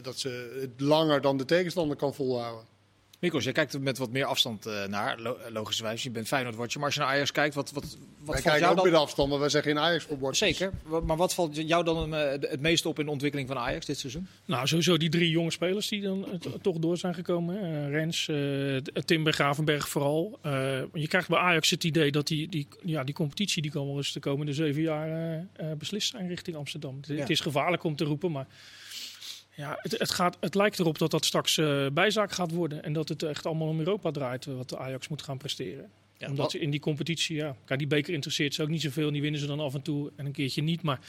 [0.01, 2.65] dat ze het langer dan de tegenstander kan volhouden.
[3.19, 6.03] Mikos, jij kijkt er met wat meer afstand eh, naar, lo logischerwijs.
[6.03, 6.77] Je bent Feyenoord-watcher.
[6.79, 8.91] Maar als je naar Ajax kijkt, wat, wat, wat Wij valt kijken jou ook dan...
[8.91, 10.71] met afstand, maar wij zijn geen ajax voor Zeker.
[11.03, 13.97] Maar wat valt jou dan eh, het meeste op in de ontwikkeling van Ajax dit
[13.99, 14.27] seizoen?
[14.45, 17.55] Nou, sowieso die drie jonge spelers die dan eh, to- toch door zijn gekomen.
[17.55, 17.85] hè.
[17.85, 20.39] Eh, Rens, eh, Timber, Gravenberg vooral.
[20.41, 23.85] Eh, je krijgt bij Ajax het idee dat die, die, ja, die competitie die kan
[23.87, 26.99] wel eens de komende zeven jaar eh, eh, beslist zijn richting Amsterdam.
[27.01, 27.15] Ja.
[27.15, 28.47] het is gevaarlijk om te roepen, maar
[29.59, 32.83] ja, het, het, gaat, het lijkt erop dat dat straks eh, bijzaak gaat worden.
[32.83, 35.89] En dat het echt allemaal om Europa draait eh, wat de Ajax moet gaan presteren.
[36.17, 38.81] Ja, Omdat wat- ze in die competitie, ja, kijk, die beker interesseert ze ook niet
[38.81, 39.11] zoveel.
[39.11, 40.81] Die winnen ze dan af en toe en een keertje niet.
[40.81, 40.99] Maar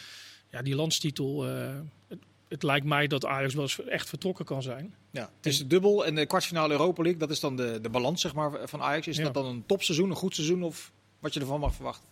[0.51, 1.75] ja, die landstitel, eh,
[2.09, 4.95] het, het lijkt mij dat Ajax wel eens echt vertrokken kan zijn.
[5.11, 7.21] Ja, het is de dubbel en de kwartfinale Europa League.
[7.21, 9.07] Dat is dan de, de balans zeg maar, van Ajax.
[9.07, 9.23] Is Ja.
[9.25, 12.09] dat dan een topseizoen, een goed seizoen of wat je ervan mag verwachten?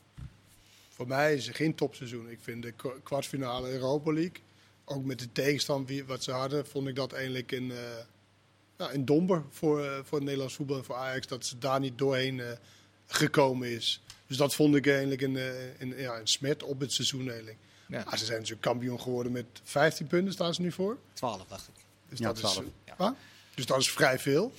[0.88, 2.30] Voor mij is het geen topseizoen.
[2.30, 4.32] Ik vind de kwa- kwartfinale Europa League,
[4.88, 7.76] ook met de tegenstand wie- wat ze hadden, vond ik dat eigenlijk een, eh
[8.78, 11.26] ja, een domper voor, eh, voor het Nederlands voetbal en voor Ajax.
[11.26, 12.46] Dat ze daar niet doorheen eh,
[13.06, 14.02] gekomen is.
[14.26, 17.58] Dus dat vond ik eigenlijk een, eh, een, ja, een smet op het seizoen eigenlijk.
[17.88, 20.98] Ja, Maar ze zijn natuurlijk kampioen geworden met 15 punten, staan ze nu voor.
[21.12, 21.84] 12 dacht ik.
[22.08, 22.56] Dus Ja, dat 12.
[22.58, 22.64] Is,
[22.98, 23.16] Ja.
[23.54, 24.52] Dus dat is vrij veel.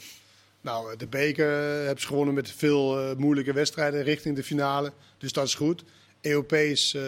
[0.62, 1.50] Nou, de beker
[1.80, 4.94] eh, hebben ze gewonnen met veel eh, moeilijke wedstrijden richting de finale.
[5.18, 5.84] Dus dat is goed.
[6.22, 7.04] Europees eh,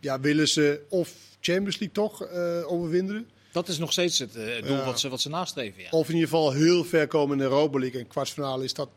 [0.00, 1.12] ja, willen ze of
[1.52, 3.28] Champions League toch eh overwinnen.
[3.52, 4.84] Dat is nog steeds het eh, doel Ja.
[4.84, 5.82] wat, ze, wat ze nastreven.
[5.82, 5.88] Ja.
[5.90, 8.00] Of in ieder geval heel ver komen in de Europa League.
[8.00, 8.88] En kwartfinale is dat,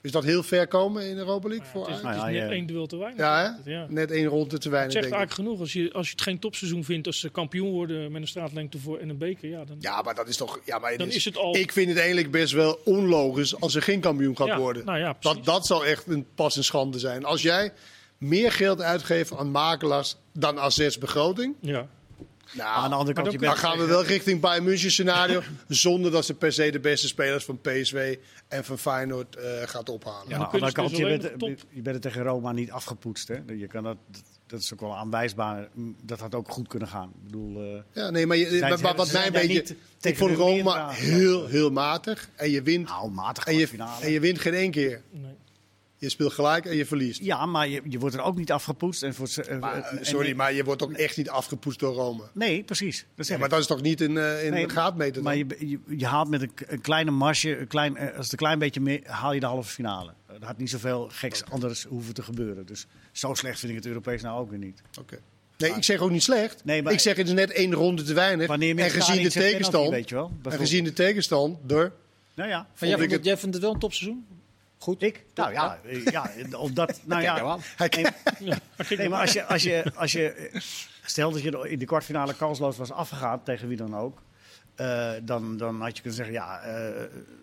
[0.00, 2.24] is dat heel ver komen in de Europa League voor het is, het Nou ja,
[2.24, 2.48] net ja.
[2.54, 3.20] één duel te weinig.
[3.20, 3.86] Ja, hè?
[3.88, 5.20] Net één ronde te Het weinig, zegt denk ik.
[5.20, 5.60] eigenlijk genoeg.
[5.60, 8.78] Als je, als je het geen topseizoen vindt als ze kampioen worden met een straatlengte
[8.78, 10.60] voor en een beker, ja, dan, Ja, maar dat is toch...
[10.64, 11.56] Ja, maar het dan is- is het al.
[11.56, 14.84] Ik vind het eigenlijk best wel onlogisch als er geen kampioen gaat Ja, worden.
[14.84, 17.24] nou dat, dat zou echt een, pas een schande zijn.
[17.24, 17.72] Als jij
[18.18, 21.54] meer geld uitgeeft aan makelaars dan AZ's begroting...
[21.60, 21.86] ja.
[22.52, 24.90] Nou, Aan de andere kant, dan je dan bent, gaan we wel richting Bayern München
[24.90, 25.42] scenario...
[25.68, 27.96] zonder dat ze per se de beste spelers van PSW
[28.48, 30.28] en van Feyenoord eh, gaat ophalen.
[30.28, 31.58] Ja, aan de andere ze kant, dus je bent, top.
[31.68, 33.28] je bent er tegen Roma niet afgepoetst.
[33.28, 33.36] Hè?
[33.58, 33.96] Je kan dat,
[34.46, 35.68] dat is ook wel aanwijsbaar.
[36.02, 37.08] Dat had ook goed kunnen gaan.
[37.16, 39.62] Ik bedoel, eh, Ja, nee, maar, je, zijn- maar- maar wat mij een beetje...
[39.62, 42.28] Ik tegen vond Roma heel, heel matig.
[42.34, 44.04] En je wint, nou, matig en je, finale.
[44.04, 45.02] en je wint geen één keer.
[45.10, 45.34] Nee.
[45.98, 47.22] Je speelt gelijk en je verliest.
[47.22, 49.02] Ja, maar je, je wordt er ook niet afgepoetst.
[49.02, 51.78] En voor, eh, Maar, eh, eh, en- sorry, maar je wordt ook echt niet afgepoetst
[51.80, 52.22] door Rome.
[52.32, 53.06] Nee, precies.
[53.14, 53.40] Dat Ja, ik.
[53.40, 56.06] maar dat is toch niet in, eh in Nee, de gaatmeter Maar je, je, je
[56.06, 59.40] haalt met een, kleine marge, een klein, als het een klein beetje meer, haal je
[59.40, 60.12] de halve finale.
[60.26, 62.66] Er had niet zoveel geks anders hoeven te gebeuren.
[62.66, 64.82] Dus zo slecht vind ik het Europees nou ook weer niet.
[65.00, 65.18] Oké.
[65.58, 66.64] Nee, ik zeg ook niet slecht.
[66.64, 68.46] Nee, maar- ik zeg het is net één ronde te weinig.
[68.46, 70.32] Wanneer en gezien de penalty, tegenstand, weet je wel.
[70.42, 71.92] en gezien de tegenstand, door,
[72.34, 74.26] Nou ja, vond jij, ik vond het, het- jij vindt het wel een topseizoen?
[74.78, 75.02] Goed.
[75.02, 75.24] ik?
[75.34, 77.58] Nou ja, eh, ja of dat, nou ja.
[78.38, 78.54] Nee,
[78.98, 80.60] nee, maar als je, als je, als je, eh,
[81.04, 84.22] stel dat je in de kwartfinale kansloos was afgegaan, tegen wie dan ook.
[84.74, 87.02] eh, dan, dan had je kunnen zeggen, ja, eh,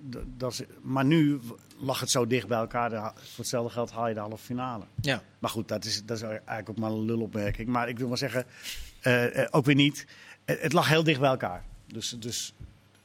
[0.09, 1.39] d- dat is, maar nu
[1.77, 2.89] lag het zo dicht bij elkaar.
[2.89, 4.83] de voor hetzelfde geld haal je de halve finale.
[5.01, 5.21] Ja.
[5.39, 7.67] Maar goed, dat is, dat is eigenlijk ook maar een lulopmerking.
[7.67, 8.45] Maar ik wil maar zeggen,
[9.01, 10.05] eh, eh, ook weer niet.
[10.45, 11.63] Eh, het lag heel dicht bij elkaar.
[11.87, 12.53] Dus, dus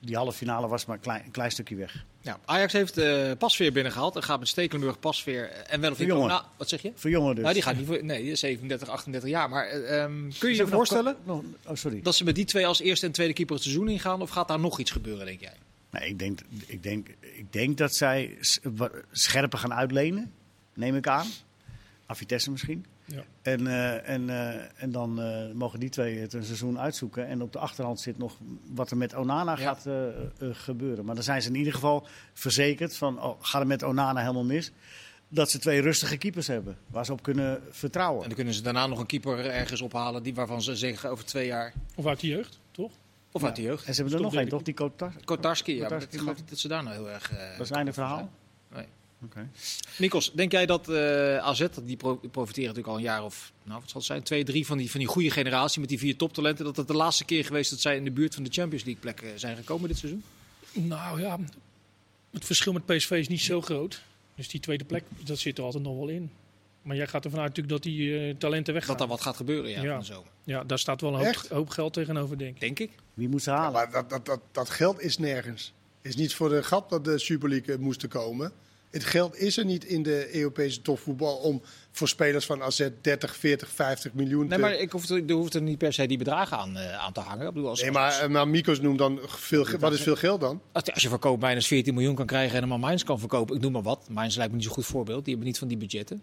[0.00, 2.04] die halve finale was maar een klein, een klein stukje weg.
[2.20, 2.38] Ja.
[2.44, 6.08] Ajax heeft eh Pasveer binnengehaald en gaat met Stekelenburg, Pasveer en wel of niet.
[6.08, 6.92] Nou, wat zeg je?
[6.94, 7.42] Voor jongen dus.
[7.42, 8.04] Nou, die gaat niet voor.
[8.04, 9.48] Nee, die is 37, 38 jaar.
[9.48, 12.02] Maar eh, ehm, kun je je voorstellen nog- oh, sorry.
[12.02, 14.22] dat ze met die twee als eerste en tweede keeper het seizoen ingaan?
[14.22, 15.54] Of gaat daar nog iets gebeuren, denk jij?
[15.90, 18.36] Nee, ik, denk, ik, denk, ik denk dat zij
[19.10, 20.32] scherper gaan uitlenen,
[20.74, 21.26] neem ik aan.
[22.06, 22.86] Aan Vitesse misschien.
[23.10, 23.22] Ja.
[23.42, 27.26] En, eh, en, eh, en dan eh, mogen die twee het een seizoen uitzoeken.
[27.26, 28.36] En op de achterhand zit nog
[28.74, 29.74] wat er met Onana Ja.
[29.74, 29.86] gaat
[30.56, 31.04] gebeuren.
[31.04, 34.44] Maar dan zijn ze in ieder geval verzekerd van, oh, gaat het met Onana helemaal
[34.44, 34.72] mis?
[35.28, 38.20] Dat ze twee rustige keepers hebben, waar ze op kunnen vertrouwen.
[38.22, 41.24] En dan kunnen ze daarna nog een keeper ergens ophalen die, waarvan ze zeggen over
[41.24, 41.72] twee jaar.
[41.94, 42.92] Of uit de jeugd, toch?
[43.32, 43.86] Of uit de jeugd.
[43.86, 44.62] En ze hebben er nog één, toch?
[44.62, 45.12] Die Kotar?
[45.24, 45.80] Kotarski, ja.
[45.80, 47.30] maar Kotarski, ik geloof niet dat ze daar nou heel erg...
[47.32, 48.30] eh, Dat is het einde verhaal?
[49.24, 49.48] Oké.
[49.98, 53.52] Nikos, denk jij dat eh AZ, die pro- die profiteren natuurlijk al een jaar of,
[53.62, 55.98] nou wat zal het zijn, twee, drie van die, van die goede generatie met die
[55.98, 58.50] vier toptalenten, dat het de laatste keer geweest dat zij in de buurt van de
[58.52, 60.22] Champions League plekken zijn gekomen dit seizoen?
[60.72, 61.38] Nou ja,
[62.30, 64.02] het verschil met PSV is niet zo groot.
[64.34, 66.30] Dus die tweede plek, dat zit er altijd nog wel in.
[66.82, 68.90] Maar jij gaat ervan uit natuurlijk dat die eh, talenten weggaan.
[68.90, 69.90] Dat daar wat gaat gebeuren, ja, Ja.
[69.90, 70.30] van de zomer.
[70.44, 72.60] Ja, daar staat wel een hoop, geld tegenover, denk ik.
[72.60, 72.90] Denk ik.
[73.14, 73.72] Wie moet ze Ja, halen?
[73.72, 75.72] maar dat, dat, dat, dat geld is nergens.
[76.02, 78.52] Het is niet voor de grap dat de Super League eh, moest er komen.
[78.90, 83.36] Het geld is er niet in de Europese topvoetbal om voor spelers van AZ 30,
[83.36, 84.48] 40, 50 miljoen te...
[84.48, 86.98] Nee, maar ik hoef er, er hoeft er niet per se die bedragen aan, eh,
[86.98, 87.46] aan te hangen.
[87.46, 90.40] Ik bedoel, als, Nee, maar, eh, maar Mikos noemt dan veel Wat is veel geld
[90.40, 90.60] dan?
[90.72, 93.62] als, als je verkoopt bijna 14 miljoen kan krijgen en helemaal Mainz kan verkopen, ik
[93.62, 94.08] noem maar wat.
[94.08, 96.22] Mainz lijkt me niet zo'n goed voorbeeld, die hebben niet van die budgetten.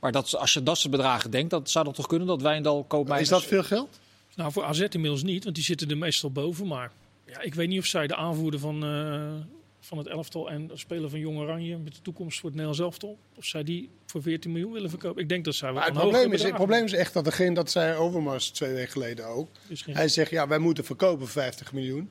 [0.00, 2.84] Maar dat, als je dat soort bedragen denkt, dat zou dat toch kunnen dat Wijndal
[2.84, 4.00] koopt Is dat veel geld?
[4.34, 6.66] Nou, voor AZ inmiddels niet, want die zitten er meestal boven.
[6.66, 6.90] Maar
[7.26, 9.53] ja, ik weet niet of zij de aanvoerder van, eh,
[9.84, 12.80] van het elftal en de speler van Jong Oranje met de toekomst voor het Nederlands
[12.80, 15.22] elftal, of zij die voor 14 miljoen willen verkopen.
[15.22, 17.54] Ik denk dat zij wel Maar het probleem is, het probleem is echt dat degene,
[17.54, 19.48] dat zei Overmars twee weken geleden ook.
[19.84, 22.10] Hij zegt, ja, wij moeten verkopen 50 miljoen.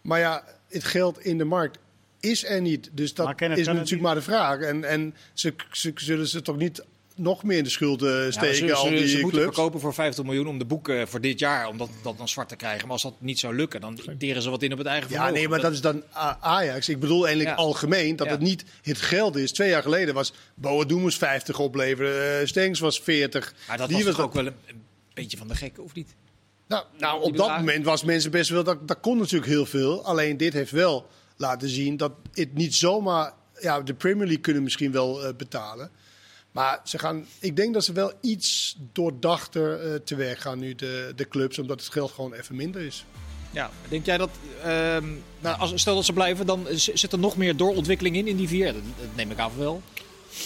[0.00, 1.78] Maar ja, het geld in de markt
[2.20, 2.90] is er niet.
[2.92, 4.60] Dus dat is natuurlijk maar de vraag.
[4.60, 6.84] En, en ze, ze zullen ze toch niet
[7.20, 9.54] nog meer in de schuld eh, Ja, steken, ze, al ze, die ze moeten clubs?
[9.54, 12.48] verkopen voor 50 miljoen om de boeken voor dit jaar, om dat, dat dan zwart
[12.48, 12.82] te krijgen.
[12.82, 15.14] Maar als dat niet zou lukken, dan teren ze wat in op het eigen Ja,
[15.14, 15.34] vermogen.
[15.38, 16.02] nee, maar dat is dan
[16.40, 16.88] Ajax.
[16.88, 17.62] Ik bedoel eigenlijk Ja.
[17.62, 18.32] algemeen dat Ja.
[18.32, 19.52] het niet het geld is.
[19.52, 20.32] Twee jaar geleden was
[20.88, 23.54] moest 50 opleveren, eh Stengs was 40.
[23.68, 24.82] Maar dat Die was ook wel een, een
[25.14, 26.14] beetje van de gekke, of niet?
[26.68, 28.64] Nou, nou op dat moment was mensen best wel...
[28.64, 30.04] Dat, dat kon natuurlijk heel veel.
[30.04, 31.06] Alleen dit heeft wel
[31.36, 33.32] laten zien dat het niet zomaar...
[33.60, 35.90] Ja, de Premier League kunnen misschien wel eh, betalen.
[36.52, 40.74] Maar ze gaan, ik denk dat ze wel iets doordachter eh te werk gaan nu,
[40.74, 41.58] de, de clubs.
[41.58, 43.04] Omdat het geld gewoon even minder is.
[43.50, 44.30] Ja, denk jij dat,
[44.62, 45.06] ehm,
[45.40, 48.48] nou, als, stel dat ze blijven, dan zit er nog meer doorontwikkeling in, in die
[48.48, 48.72] vier?
[48.72, 48.82] Dat,
[49.14, 49.82] neem ik aan wel.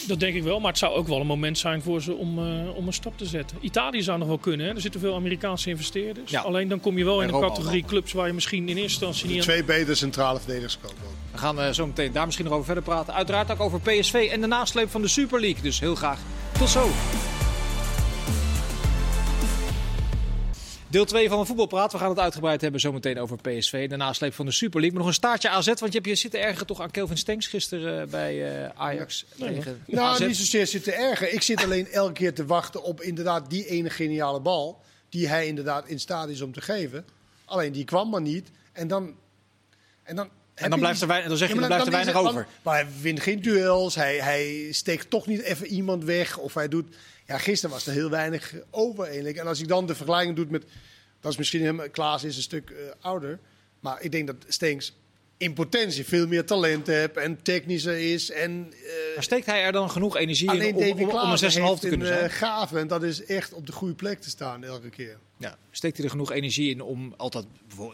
[0.07, 2.39] Dat denk ik wel, maar het zou ook wel een moment zijn voor ze om,
[2.39, 3.59] eh, om een stap te zetten.
[3.61, 4.75] Italië zou nog wel kunnen, hè?
[4.75, 6.31] er zitten veel Amerikaanse investeerders.
[6.31, 6.41] Ja.
[6.41, 8.77] Alleen dan kom je wel in En een Roma categorie clubs waar je misschien in
[8.77, 9.43] eerste instantie niet aan...
[9.43, 10.97] Twee betere centrale verdedigers kopen.
[11.05, 11.13] ook.
[11.33, 13.15] We gaan eh, zo meteen daar misschien nog over verder praten.
[13.15, 15.63] Uiteraard ook over PSV en de nasleep van de Super League.
[15.63, 16.19] Dus heel graag
[16.59, 16.89] tot zo.
[20.95, 21.93] Deel 2 van de voetbalpraat.
[21.93, 23.89] We gaan het uitgebreid hebben zometeen over PSV.
[23.89, 24.97] De nasleep van de Super League.
[24.97, 25.67] Maar nog een staartje AZ.
[25.67, 29.25] Want je hebt je zitten erger toch aan Kelvin Stenks gisteren eh, bij eh, Ajax.
[29.39, 30.21] tegen Nou, AZ.
[30.21, 31.33] niet zozeer zitten erger.
[31.33, 34.83] Ik zit alleen elke keer te wachten op inderdaad die ene geniale bal.
[35.09, 37.05] Die hij inderdaad in staat is om te geven.
[37.45, 38.51] Alleen die kwam maar niet.
[38.73, 39.15] En dan.
[40.03, 42.03] En dan, En dan, blijft er weinig, dan zeg je, Ja, maar blijft er dan
[42.05, 42.47] weinig over.
[42.63, 43.95] Maar hij wint geen duels.
[43.95, 46.39] Hij, hij steekt toch niet even iemand weg.
[46.39, 46.97] Of hij doet.
[47.27, 49.37] Ja, gisteren was er heel weinig over eigenlijk.
[49.37, 50.65] En als ik dan de vergelijking doe met.
[51.21, 51.91] Dat is misschien hem.
[51.91, 53.39] Klaas is een stuk eh, ouder.
[53.81, 54.95] Maar ik denk dat Stenks
[55.37, 57.17] in potentie veel meer talent heeft.
[57.17, 58.31] En technischer is.
[58.31, 58.73] En.
[58.85, 61.09] eh, Maar steekt hij er dan genoeg energie in Alleen om, om, om een 6,5
[61.09, 62.25] Klaassen te kunnen zijn?
[62.25, 62.79] eh, gave.
[62.79, 65.19] En dat is echt op de goede plek te staan elke keer.
[65.39, 65.57] Ja.
[65.71, 67.45] Steekt hij er genoeg energie in om altijd,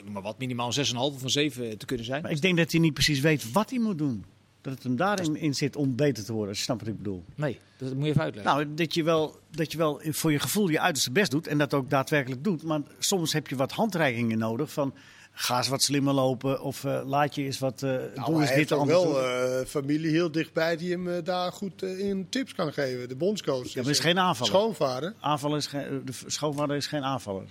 [0.05, 2.23] maar wat, minimaal een 6,5 of een 7 te kunnen zijn?
[2.23, 4.25] Maar ik denk dat hij niet precies weet wat hij moet doen.
[4.61, 6.96] Dat het hem daarin in zit om beter te worden, als je snapt wat ik
[6.96, 7.25] bedoel.
[7.35, 8.55] Nee, dat moet je even uitleggen.
[8.55, 11.59] Nou, dat je, wel, dat je wel voor je gevoel je uiterste best doet en
[11.59, 12.62] dat ook daadwerkelijk doet.
[12.62, 14.94] Maar soms heb je wat handreikingen nodig van
[15.33, 18.57] ga eens wat slimmer lopen of eh, laat je eens wat, eh Nou, doe hij
[18.57, 23.09] eens dit wel eh, familie heel dichtbij die hem daar goed in tips kan geven.
[23.09, 23.68] De bondscoach.
[23.68, 24.53] Ja, maar is geen aanvaller.
[24.53, 25.14] Schoonvader.
[25.20, 27.49] Aanvaller is geen, de schoonvader is geen aanvaller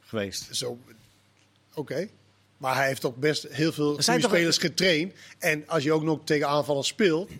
[0.00, 0.56] geweest.
[0.56, 0.78] Zo,
[1.74, 2.08] oké.
[2.62, 5.12] Maar hij heeft ook best heel veel Er toch- spelers getraind.
[5.38, 7.30] En als je ook nog tegen aanvallers speelt,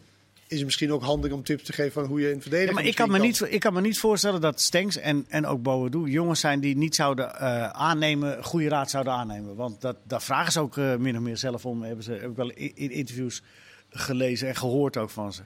[0.47, 2.75] is het misschien ook handig om tips te geven van hoe je in verdediging Ja,
[2.83, 5.63] maar ik kan, me niet, ik kan me niet voorstellen dat Stenks en, en ook
[5.63, 9.55] Boadu jongens zijn die niet zouden eh, aannemen, goede raad zouden aannemen.
[9.55, 11.83] Want dat, daar vragen ze ook eh, min of meer zelf om.
[11.83, 13.43] Hebben ze heb ik wel in, in interviews
[13.91, 15.43] gelezen en gehoord ook van ze.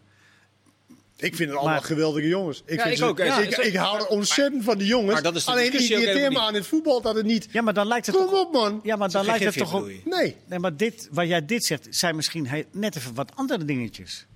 [1.19, 2.63] Ik vind het allemaal Maar- geweldige jongens.
[2.67, 3.19] Ik, Ja, vind ik ze- ook.
[3.19, 5.13] Ja, ik, ik hou er ontzettend van die jongens.
[5.13, 7.49] Maar dat is de Alleen irriteer me aan het voetbal dat het niet...
[7.51, 8.41] Ja, maar dan lijkt het Kom toch...
[8.47, 8.81] op man.
[8.83, 9.91] Ja, maar dan lijkt het toch op...
[10.05, 10.37] Nee.
[10.47, 14.27] Nee, maar dit, wat jij dit zegt, zijn misschien net even wat andere dingetjes.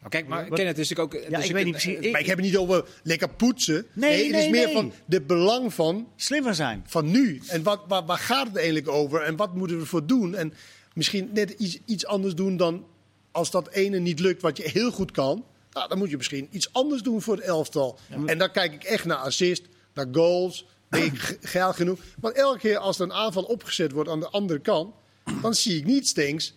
[0.00, 1.30] Maar kijk, maar Wat- Kenneth is natuurlijk ook...
[1.30, 1.98] Ja, dus ik weet niet precies.
[1.98, 3.86] Ik- Maar ik heb het niet over lekker poetsen.
[3.92, 4.74] Nee, het is nee, meer nee.
[4.74, 6.84] van de belang van, Slimmer zijn.
[6.86, 7.40] van nu.
[7.48, 9.20] En wat, waar, waar gaat het eigenlijk over?
[9.22, 10.34] En wat moeten we ervoor doen?
[10.34, 10.52] En
[10.94, 12.84] misschien net iets, iets anders doen dan
[13.30, 15.44] als dat ene niet lukt wat je heel goed kan.
[15.76, 17.98] Nou, dan moet je misschien iets anders doen voor het elftal.
[18.26, 19.62] En dan kijk ik echt naar assist,
[19.94, 20.66] naar goals.
[20.88, 21.98] Ben ik ge- geil genoeg?
[22.20, 24.94] Want elke keer als er een aanval opgezet wordt aan de andere kant,
[25.42, 26.54] dan zie ik niet Stenks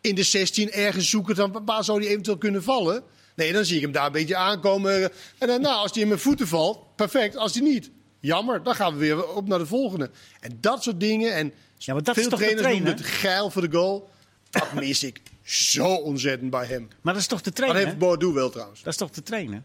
[0.00, 3.02] in de 16 ergens zoeken dan waar zou die eventueel kunnen vallen.
[3.36, 5.10] Nee, dan zie ik hem daar een beetje aankomen.
[5.38, 7.36] En dan, nou, als die in mijn voeten valt, perfect.
[7.36, 10.10] Als die niet, Jammer, dan gaan we weer op naar de volgende.
[10.40, 11.34] En dat soort dingen.
[11.34, 13.18] En Ja, maar dat veel is toch trainers noemen het trainen?
[13.20, 14.10] geil voor de goal.
[14.50, 16.88] Dat mis ik zo ontzettend bij hem.
[17.00, 17.80] Maar dat is toch te Dat trainen?
[17.80, 17.98] heeft hè?
[17.98, 18.82] Bordeaux wel trouwens.
[18.82, 19.64] Dat is toch te trainen?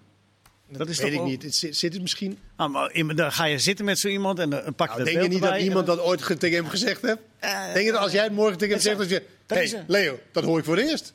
[0.69, 1.43] Dat is Weet toch ik ook- niet.
[1.43, 2.37] Het zit, zit het misschien...
[2.55, 4.97] Ah, maar in- dan ga je zitten met zo iemand en dan pak je Nou,
[4.97, 7.17] dat denk je niet dat iemand dat ooit ge- tegen hem gezegd heeft?
[7.39, 9.25] Eh, denk je dat als jij het morgen tegen hem dat zegt, dat je...
[9.45, 11.13] dat hey, Leo, dat hoor ik voor het eerst.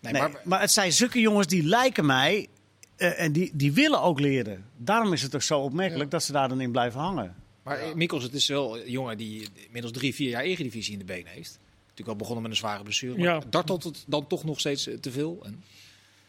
[0.00, 2.48] Nee, Nee, maar, maar, het zijn zulke jongens die lijken mij
[2.96, 4.64] eh, en die, die willen ook leren.
[4.76, 7.34] Daarom is het toch zo opmerkelijk dat ze daar dan in blijven hangen.
[7.62, 10.98] maar eh, Mikkels, het is wel een jongen die inmiddels drie, vier jaar Eredivisie in
[10.98, 11.58] de benen heeft.
[11.94, 13.14] Natuurlijk al begonnen met een zware blessure.
[13.16, 13.40] Maar Ja.
[13.50, 15.42] dartelt het dan toch nog steeds eh, te veel?
[15.44, 15.62] En,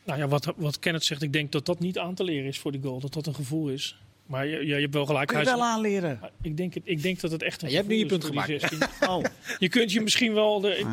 [0.03, 2.59] Nou ja, wat, wat Kenneth zegt, ik denk dat dat niet aan te leren is
[2.59, 2.99] voor die goal.
[2.99, 3.97] Dat dat een gevoel is.
[4.25, 5.27] Maar je, je, je hebt wel gelijk.
[5.27, 6.19] Kun je wel aanleren.
[6.41, 8.23] ik, denk het, ik denk dat het echt een Ja, je hebt nu je punt
[8.25, 8.47] gemaakt.
[8.47, 8.79] 16.
[9.09, 9.23] Oh,
[9.59, 10.85] Je kunt je misschien wel er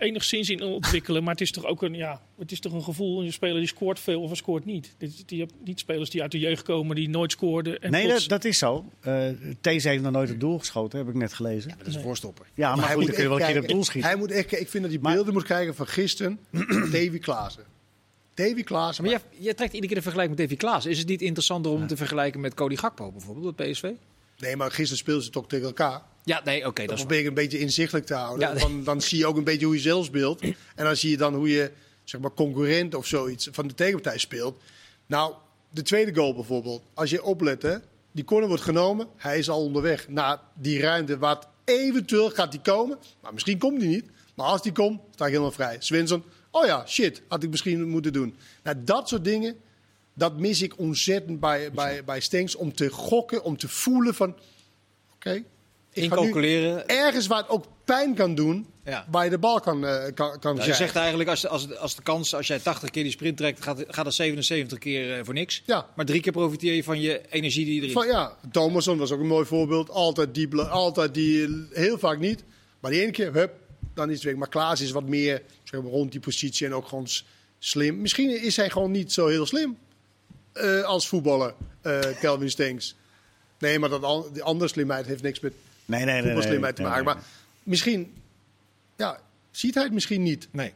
[0.00, 3.22] enigszins in ontwikkelen, maar het is toch ook een, ja, het is toch een gevoel.
[3.22, 4.94] Een speler die scoort veel of scoort niet.
[4.98, 7.82] Dit- Die hebt niet spelers die uit de jeugd komen, die nooit scoorden.
[7.82, 8.84] En nee, plots- dat, dat is zo.
[9.00, 9.24] Eh
[9.60, 11.74] These heeft nog nooit op doel geschoten, heb ik net gelezen.
[11.78, 12.46] dat is een voorstopper.
[12.54, 14.10] Ja, maar, hij goed, dan kun je wel een keer kijken- op doel schieten.
[14.10, 16.38] Hij moet echt, ik vind dat hij Maar- beelden moet kijken van gisteren.
[16.92, 17.64] Davy Klaassen.
[18.34, 19.04] Davy Klaassen.
[19.04, 20.86] Maar jij, jij trekt iedere keer de vergelijking met Davy Klaas.
[20.86, 23.90] Is het niet interessanter om te vergelijken met Cody Gakpo bijvoorbeeld, bij PSV?
[24.38, 26.02] Nee, maar gisteren speelden ze toch tegen elkaar.
[26.24, 28.48] Ja, nee, oké, Dat dat probeer ik een beetje inzichtelijk te houden.
[28.48, 28.62] Ja, nee.
[28.62, 30.40] dan, dan zie je ook een beetje hoe je zelf speelt.
[30.40, 30.54] En
[30.84, 31.70] dan zie je dan hoe je,
[32.04, 34.62] zeg maar, concurrent of zoiets van de tegenpartij speelt.
[35.06, 35.34] Nou,
[35.70, 36.82] de tweede goal bijvoorbeeld.
[36.94, 37.76] Als je oplet, hè,
[38.12, 39.08] die corner wordt genomen.
[39.16, 41.18] Hij is al onderweg naar die ruimte.
[41.18, 42.98] Wat eventueel gaat die komen.
[43.22, 44.04] Maar misschien komt die niet.
[44.34, 45.76] Maar als die komt, sta ik helemaal vrij.
[45.78, 48.36] Svensson, oh ja, shit, had ik misschien moeten doen.
[48.62, 49.56] Nou, dat soort dingen,
[50.14, 52.54] dat mis ik ontzettend bij, bij, bij Stenks.
[52.54, 54.36] Om te gokken, om te voelen van,
[55.14, 55.32] oké.
[55.32, 55.44] nu-
[55.92, 56.88] incalculeren.
[56.88, 59.06] ergens waar het ook pijn kan doen, Ja.
[59.10, 61.94] waar je de bal kan, eh, kan, kan Nou, je zegt eigenlijk, als, als, als
[61.94, 65.24] de kans, als jij 80 keer die sprint trekt, gaat, gaat dat 77 keer eh,
[65.24, 65.62] voor niks.
[65.66, 65.86] Ja.
[65.96, 69.20] Maar drie keer profiteer je van je energie die erin Van, ja, Thomasson was ook
[69.20, 69.90] een mooi voorbeeld.
[69.90, 72.44] Altijd die, altijd die, heel vaak niet.
[72.80, 73.52] Maar die ene keer, hup,
[73.94, 74.34] dan is het weg.
[74.34, 77.06] Maar Klaas is wat meer zeg maar, rond die positie en ook gewoon
[77.58, 78.00] slim.
[78.00, 79.78] Misschien is hij gewoon niet zo heel slim
[80.52, 82.94] eh, als voetballer, eh Kelvin Stenks.
[83.58, 85.52] Nee, maar dat, die andere slimheid heeft niks met
[85.90, 86.14] Nee, nee, nee.
[86.14, 87.04] nee, voetbalslimheid te maken.
[87.04, 87.14] nee.
[87.14, 87.22] Maar
[87.62, 88.14] misschien,
[88.96, 90.48] ja, ziet hij het misschien niet.
[90.50, 90.72] Nee.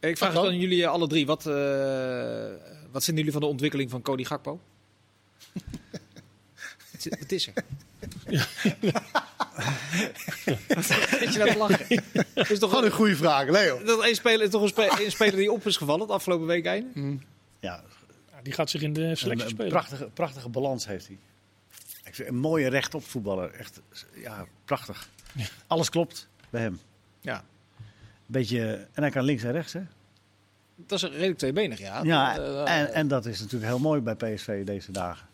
[0.00, 1.26] Ik vraag Dat het aan jullie eh, alle drie.
[1.26, 1.54] Wat, eh,
[2.92, 4.60] wat vinden jullie van de ontwikkeling van Cody Gakpo?
[6.92, 7.64] Wat is- is er?
[11.18, 11.86] Zit je nou te lachen?
[12.34, 13.82] Is toch Gewoon een goede vraag, Leo.
[13.84, 16.66] dat een speler, toch een, spe- een speler die op is gevallen het afgelopen week
[16.66, 16.88] einde?
[17.60, 17.82] Ja,
[18.32, 19.70] Ja, die gaat zich in de selectie een, een spelen.
[19.70, 21.18] prachtige, prachtige balans heeft hij.
[22.04, 23.50] Ik vind een mooie rechtop voetballer.
[23.50, 23.80] Echt,
[24.14, 25.08] ja, prachtig.
[25.66, 26.80] Alles klopt bij hem.
[27.20, 27.44] Ja.
[28.26, 29.80] Beetje, en hij kan links en rechts, hè?
[30.76, 32.02] Dat is redelijk tweebenig, ja.
[32.02, 35.26] Ja, Eh, eh, en, en dat is natuurlijk heel mooi bij PSV deze dagen.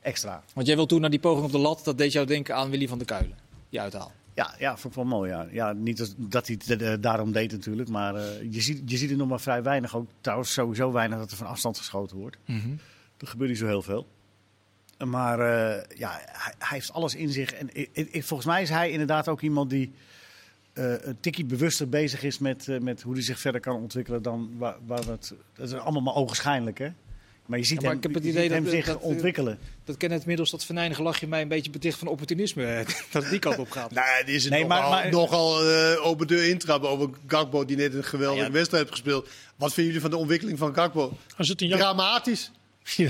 [0.00, 0.42] Extra.
[0.54, 2.70] Want jij wil toen naar die poging op de lat, dat deed jou denken aan
[2.70, 3.36] Willy van der Kuilen.
[3.68, 4.12] Die uithaal.
[4.34, 5.30] Ja, ja, vond ik wel mooi.
[5.30, 5.46] Ja.
[5.50, 8.14] Ja, niet dat hij het eh, daarom deed natuurlijk, maar
[8.50, 9.96] je, ziet, je ziet er nog maar vrij weinig.
[9.96, 12.36] Ook trouwens sowieso weinig dat er van afstand geschoten wordt.
[13.18, 14.06] Er gebeurt niet zo heel veel.
[15.06, 17.52] Maar eh, ja, hij, hij heeft alles in zich.
[17.52, 19.92] En ik, ik- volgens mij is hij inderdaad ook iemand die
[20.72, 24.22] eh, een tikkie bewuster bezig is met, eh, met hoe hij zich verder kan ontwikkelen
[24.22, 25.32] dan waar, waar we het.
[25.54, 26.88] Dat is allemaal maar ogenschijnlijk, hè?
[27.46, 28.86] Maar je ziet Ja, maar hem, ik heb het je idee ziet hem dat- zich
[28.86, 29.58] dat- ontwikkelen.
[29.84, 32.84] Dat ken het middels dat venijnige lachje mij een beetje beticht van opportunisme.
[33.12, 33.90] dat het die kant op gaat.
[33.90, 37.64] Nee, die is het Nee, maar- nogal, maar- nogal eh, open deur intrappen over Gakpo,
[37.64, 38.50] die net een geweldige Ja.
[38.50, 39.28] wedstrijd heeft gespeeld.
[39.56, 40.74] Wat vinden jullie van de ontwikkeling van
[41.48, 42.50] het een jou- Dramatisch.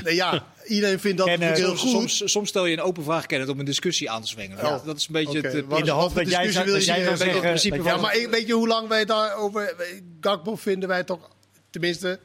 [0.05, 1.91] Ja, iedereen vindt dat eh, heel Soms, goed.
[1.91, 4.65] soms, soms stel je een open vraag kennen om een discussie aan te zwengelen.
[4.65, 7.41] Ja, dat is een beetje het, eh, in de hoop dat jij wil zeggen...
[7.41, 9.75] principe dat Ja, maar weet je hoe lang wij daarover...
[10.21, 11.31] Gakpo vinden wij toch...
[11.71, 12.21] Tenminste,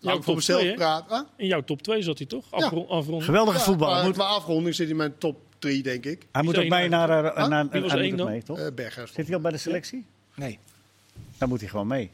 [0.00, 1.16] ik voor top mezelf twee, praten.
[1.16, 1.26] Huh?
[1.36, 2.44] In jouw top 2 zat hij toch?
[2.50, 3.22] Afronden.
[3.22, 3.94] Geweldige Ja, voetballer.
[3.94, 6.26] maar Moet, Qua afronding zit hij in mijn top 3, denk ik.
[6.32, 7.24] hij moet ook mee naar...
[7.24, 8.58] eh, naar was één mee, toch?
[8.58, 9.12] Eh Berghuis.
[9.12, 10.04] Zit hij al bij de selectie?
[10.34, 10.58] Nee.
[11.38, 12.10] Dan moet hij gewoon mee.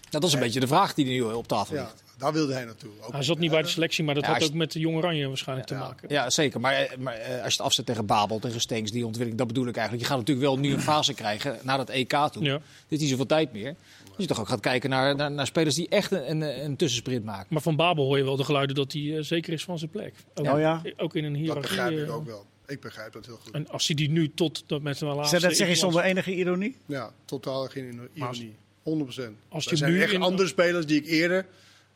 [0.00, 2.03] Nou, dat is een beetje de vraag die nu op tafel ligt.
[2.18, 2.90] Daar wilde hij naartoe.
[3.00, 3.12] Ook.
[3.12, 5.28] Hij zat niet bij de selectie, maar dat Ja, had ook met de Jong Oranje
[5.28, 6.08] waarschijnlijk te maken.
[6.08, 6.60] Ja, zeker.
[6.60, 9.46] Maar, eh, maar eh, als je het afzet tegen Babel, tegen Stenks, die ontwikkeling, dat
[9.46, 10.06] bedoel ik eigenlijk.
[10.06, 12.42] Je gaat natuurlijk wel nu een fase krijgen naar dat EK toe.
[12.44, 12.54] Ja.
[12.54, 13.74] Er is niet zoveel tijd meer.
[14.04, 16.76] Dus je toch ook gaat kijken naar, naar, naar spelers die echt een, een, een
[16.76, 17.46] tussensprint maken.
[17.48, 19.90] Maar van Babel hoor je wel de geluiden dat hij eh, zeker is van zijn
[19.90, 20.14] plek.
[20.34, 20.82] Ook, Oh ja?
[20.96, 21.62] ook in een Dat hiërarchie.
[21.76, 22.46] begrijp ik ook wel.
[22.66, 23.52] Ik begrijp dat heel goed.
[23.52, 25.38] En als hij die nu tot dat met zijn laatste...
[25.38, 26.76] Zeg, dat zeg je zonder enige ironie?
[26.86, 28.54] Ja, totaal geen ironie.
[28.84, 29.32] 100%.
[29.48, 31.46] als er je zijn nu echt in- andere spelers die ik eerder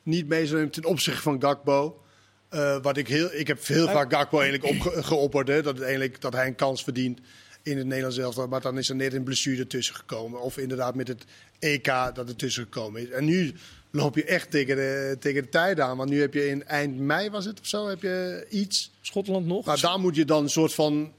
[0.08, 2.02] niet mee zou nemen ten opzichte van Gakpo.
[2.48, 5.48] Eh, wat ik, heel, ik heb heel vaak Gakpo eigenlijk opge- geopperd.
[5.48, 7.20] Hè, dat, eigenlijk, dat hij een kans verdient
[7.62, 8.48] in het Nederlands elftal.
[8.48, 10.40] Maar dan is er net een blessure tussen gekomen.
[10.40, 11.24] Of inderdaad met het
[11.58, 13.10] EK dat er tussen gekomen is.
[13.10, 13.52] En nu
[13.90, 15.96] loop je echt tegen de, tegen de tijd aan.
[15.96, 18.90] Want nu heb je in eind mei, was het of zo, heb je iets.
[19.00, 19.66] Schotland nog.
[19.66, 21.17] Nou, daar moet je dan een soort van eh, eh,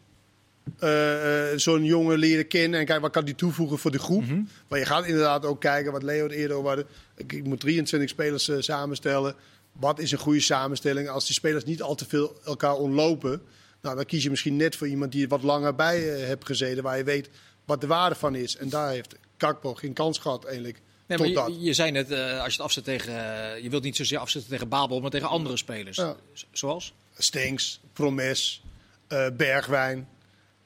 [1.55, 4.23] zo'n jongen leren kennen en kijken wat kan die toevoegen voor de groep.
[4.67, 6.85] Maar je gaat inderdaad ook kijken wat Leo eerder over had.
[7.15, 9.35] Ik, ik moet 23 spelers eh, samenstellen.
[9.71, 11.09] Wat is een goede samenstelling?
[11.09, 13.41] Als die spelers niet al te veel elkaar ontlopen,
[13.81, 16.45] nou, dan kies je misschien net voor iemand die er wat langer bij eh, hebt
[16.45, 17.29] gezeten, waar je weet
[17.65, 18.57] wat de waarde van is.
[18.57, 20.81] En daar heeft Kakpo geen kans gehad eigenlijk.
[21.07, 21.55] Nee, tot maar dat.
[21.55, 23.13] je, je zei net, eh, als je het afzet tegen...
[23.53, 25.97] eh, je wilt niet zozeer afzetten tegen Babel, maar tegen andere spelers.
[25.97, 26.15] Ja.
[26.51, 26.93] Zoals?
[27.17, 28.63] Stinks, Promes,
[29.07, 30.07] eh, Bergwijn.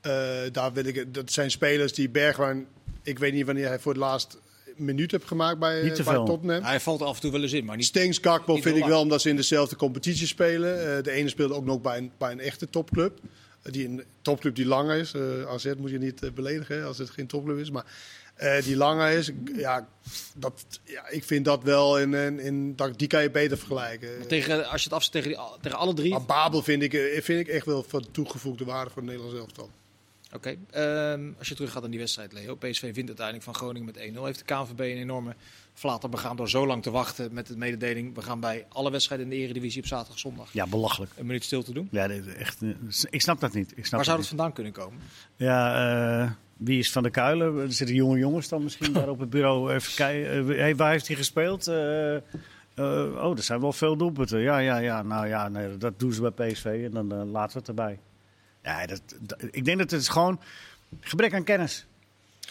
[0.03, 0.11] Eh,
[0.51, 2.67] daar wil ik, het- dat zijn spelers die Bergwijn.
[3.03, 4.37] Ik weet niet wanneer hij voor het laatst
[4.75, 6.15] minuut heeft gemaakt bij, Niet te bij.
[6.15, 6.63] Tottenham.
[6.63, 8.19] Hij valt af en toe wel eens in, maar niet...
[8.19, 10.97] Kakpo Niet vind ik wel omdat ze in dezelfde competitie spelen.
[10.97, 13.19] Eh, de ene speelt ook nog bij een, bij een echte topclub.
[13.61, 15.13] Eh, die een topclub die langer is.
[15.13, 17.71] Eh AZ moet je niet beledigen hè, als het geen topclub is.
[17.71, 17.85] Maar
[18.35, 19.31] eh, die langer is.
[19.55, 19.87] Ja,
[20.35, 21.99] dat, ja, ik vind dat wel.
[21.99, 24.27] In, in, in, dat, die kan je beter vergelijken.
[24.27, 26.11] Tegen, als je het afzet tegen, die, tegen alle drie...
[26.11, 26.91] Maar Babel vind ik,
[27.23, 29.69] vind ik echt wel van toegevoegde waarde voor het Nederlands elftal.
[30.35, 32.55] Oké, ehm, als je terug gaat aan die wedstrijd, Leo.
[32.55, 34.25] PSV wint uiteindelijk van Groningen met 1-0.
[34.25, 35.35] Heeft de KNVB een enorme
[35.73, 38.15] flater begaan door zo lang te wachten met de mededeling.
[38.15, 41.11] We gaan bij alle wedstrijden in de Eredivisie op zaterdag zondag Ja, belachelijk.
[41.17, 41.87] een minuut stil te doen.
[41.91, 42.69] Ja, echt, eh,
[43.09, 43.71] ik snap dat niet.
[43.75, 44.99] Ik snap Waar zou dat vandaan kunnen komen?
[45.35, 47.57] Ja, eh, wie is Van der Kuilen?
[47.57, 49.73] Er zitten jonge jongens dan misschien daar op het bureau.
[49.73, 50.49] Even kijken.
[50.49, 51.67] Eh, hey, waar heeft hij gespeeld?
[51.67, 54.39] Oh, er zijn wel veel doelpunten.
[54.39, 55.01] Ja, ja, ja.
[55.01, 57.99] Nou ja, nee, dat doen ze bij PSV en dan laten we het erbij.
[58.63, 60.39] Ja, dat, dat- ik denk dat het is gewoon
[61.01, 61.85] gebrek aan kennis.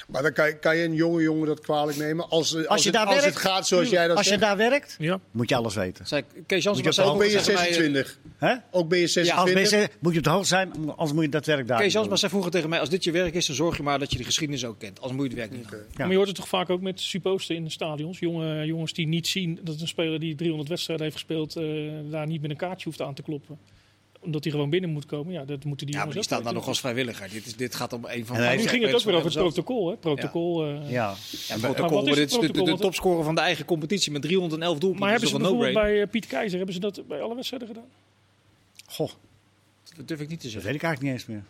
[0.08, 2.28] Maar dan kan, je- kan je een jonge jongen dat kwalijk nemen.
[2.28, 4.38] Als, als, Als je het, daar als werkt, het gaat zoals jij dat Als je
[4.38, 5.20] daar werkt, Ja.
[5.30, 6.06] moet je alles weten.
[6.06, 8.18] Zei, Kees Jansma Moet je Ook ben je tegen mij- 26.
[8.38, 8.54] Hè?
[8.70, 9.54] Ook ben je Als 26.
[9.54, 12.08] mensen, moet je op de hoogte zijn, anders moet je dat werk daar Kees Jansma
[12.08, 12.18] doen.
[12.18, 14.18] zei vroeger tegen mij, als dit je werk is, dan zorg je maar dat je
[14.18, 15.00] de geschiedenis ook kent.
[15.00, 15.80] Anders moet je het werk niet doen.
[15.90, 15.98] Ja.
[15.98, 18.18] Maar je hoort het toch vaak ook met supposten in de stadions.
[18.18, 21.56] Jonge, jongens die niet zien dat een speler die 300 wedstrijden heeft gespeeld...
[21.56, 21.64] eh,
[22.10, 23.58] daar niet met een kaartje hoeft aan te kloppen.
[24.24, 25.32] Omdat hij gewoon binnen moet komen.
[25.32, 26.58] Ja, dat moeten die Ja, maar jongens die daar weten.
[26.60, 27.30] nog als vrijwilliger.
[27.30, 29.14] Dit, is, dit gaat om een van En de hij Nu ging het ook weer
[29.14, 29.88] over het protocol.
[29.90, 29.96] Hè?
[29.96, 30.90] Protocol eh.
[30.90, 31.14] Ja.
[31.48, 31.90] Ja, Maar protocol.
[31.96, 35.00] wat is maar dit is de, de, topscorer van de eigen competitie met 311 doelpunten.
[35.00, 37.68] Maar hebben Dat ze bijvoorbeeld bij eh, Piet Keizer hebben ze dat bij alle wedstrijden
[37.68, 37.88] gedaan?
[38.86, 39.10] Goh,
[39.96, 40.70] Dat durf ik niet te dat zeggen.
[40.70, 41.44] weet ik eigenlijk niet eens meer.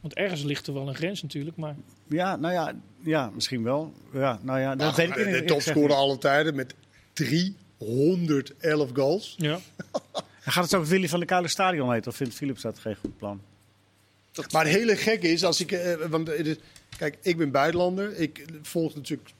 [0.00, 1.56] Want ergens ligt er wel een grens natuurlijk.
[1.56, 1.76] Maar
[2.08, 3.92] Ja, nou ja, ja misschien wel.
[4.12, 5.34] Ja, nou ja, dat Ach, weet ik de niet.
[5.34, 6.74] de topscorer alle tijden met
[7.12, 9.34] 311 goals.
[9.38, 9.58] ja,
[10.42, 12.10] En gaat het ook Willy van der Kuilen Stadion heten?
[12.10, 13.40] Of vindt Philips dat geen goed plan?
[14.52, 16.56] Maar het hele gekke is, als ik, eh, want is-
[16.96, 18.16] kijk, ik ben buitenlander.
[18.16, 19.30] Ik volg natuurlijk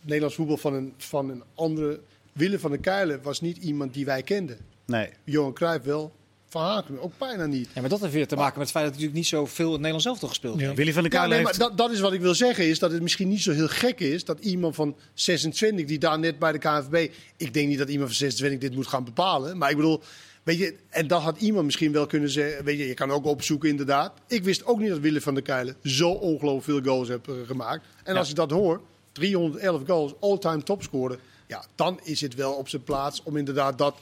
[0.00, 2.00] Nederlands voetbal van een, van een andere.
[2.32, 4.58] Willem van der Kuilen was niet iemand die wij kenden.
[4.84, 5.08] Nee.
[5.24, 6.12] Johan Cruijff wel,
[6.48, 7.68] Van Haken ook bijna niet.
[7.74, 9.64] Ja, maar dat heeft weer te maken met het feit dat hij natuurlijk niet zoveel
[9.66, 10.74] in het Nederlands elftal gespeeld Ja.
[10.74, 11.68] Willy van der Ja, Kuilen nee, maar heeft...
[11.68, 14.00] dat, dat is wat ik wil zeggen, is dat het misschien niet zo heel gek
[14.00, 17.88] is dat iemand van 26, die daar net bij de KNVB, ik denk niet dat
[17.88, 20.00] iemand van 26 dit moet gaan bepalen, maar ik bedoel,
[20.42, 23.24] weet je, en dat had iemand misschien wel kunnen zeggen, weet je, je kan ook
[23.24, 24.12] opzoeken inderdaad.
[24.28, 27.34] Ik wist ook niet dat Willem van der Kuilen zo ongelooflijk veel goals heeft eh,
[27.46, 27.86] gemaakt.
[28.04, 28.80] En als je dat hoort,
[29.12, 33.94] 311 goals, all-time topscorer, ja, dan is het wel op zijn plaats om inderdaad dat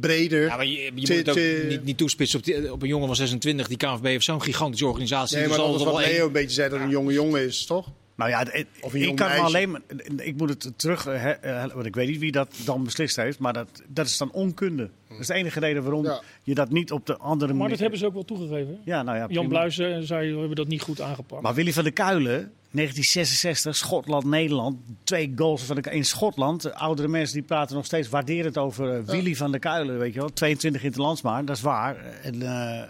[0.00, 0.42] breder...
[0.42, 3.06] Ja, maar je, je moet het ook niet, niet toespitsen op, die, op een jongen
[3.06, 3.68] van 26.
[3.68, 5.36] Die KNVB heeft zo'n gigantische organisatie.
[5.36, 7.88] Nee, maar dat is wat Leo een beetje zei, dat een jonge jongen is, toch?
[8.16, 9.80] Nou ja, ik kan alleen maar,
[10.16, 13.16] ik moet het terug, eh, hè, eh, want ik weet niet wie dat dan beslist
[13.16, 14.90] heeft, maar dat, dat is dan onkunde.
[15.08, 16.20] Dat is de enige reden waarom Ja.
[16.42, 17.60] je dat niet op de andere manier.
[17.60, 18.78] maar dat hebben ze ook wel toegegeven.
[18.84, 19.48] Ja, nou ja, Jan prima.
[19.48, 21.42] Bluizen zei, we hebben dat niet goed aangepakt.
[21.42, 26.62] Maar Willy van der Kuilen, 1966, Schotland, Nederland, twee goals van de, in Schotland.
[26.62, 30.14] De oudere mensen die praten nog steeds waarderend over eh, Willy van der Kuilen, weet
[30.14, 30.32] je wel.
[30.32, 31.96] 22 in het landsmaar, dat is waar.
[32.22, 32.82] En eh,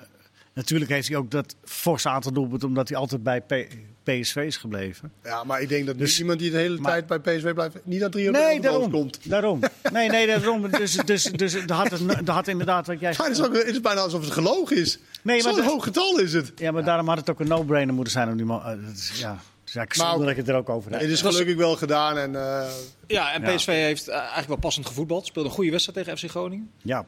[0.54, 3.68] natuurlijk heeft hij ook dat forse aantal doelpunten, omdat hij altijd bij P-
[4.04, 5.12] PSV is gebleven.
[5.22, 7.52] Ja, maar ik denk dat Dus- dus, iemand die de hele maar- tijd bij PSV
[7.54, 8.90] blijft, niet aan 300 Nee, goals daarom.
[8.90, 9.18] komt.
[9.28, 9.60] Daarom.
[9.92, 10.70] Nee, nee, daarom.
[10.70, 13.54] Dus, dus, dus, dus er had, het, had inderdaad wat jij Maar het is, ook,
[13.56, 14.98] het is bijna alsof het gelogen is.
[15.22, 16.52] Nee, maar Zo'n dat- hoog getal is het.
[16.56, 18.60] Ja, maar daarom had het ook een no-brainer moeten zijn om die man.
[18.60, 21.00] eh, dat is- ja, dus ja, ik Maar dat ik het er ook over heb.
[21.00, 22.18] Het is dat gelukkig wel gedaan.
[22.18, 22.68] En, eh,
[23.06, 23.54] Ja, en Ja.
[23.54, 25.26] PSV heeft eh, eigenlijk wel passend gevoetbald.
[25.26, 26.70] Speelde een goede wedstrijd tegen FC Groningen.
[26.82, 27.06] Ja,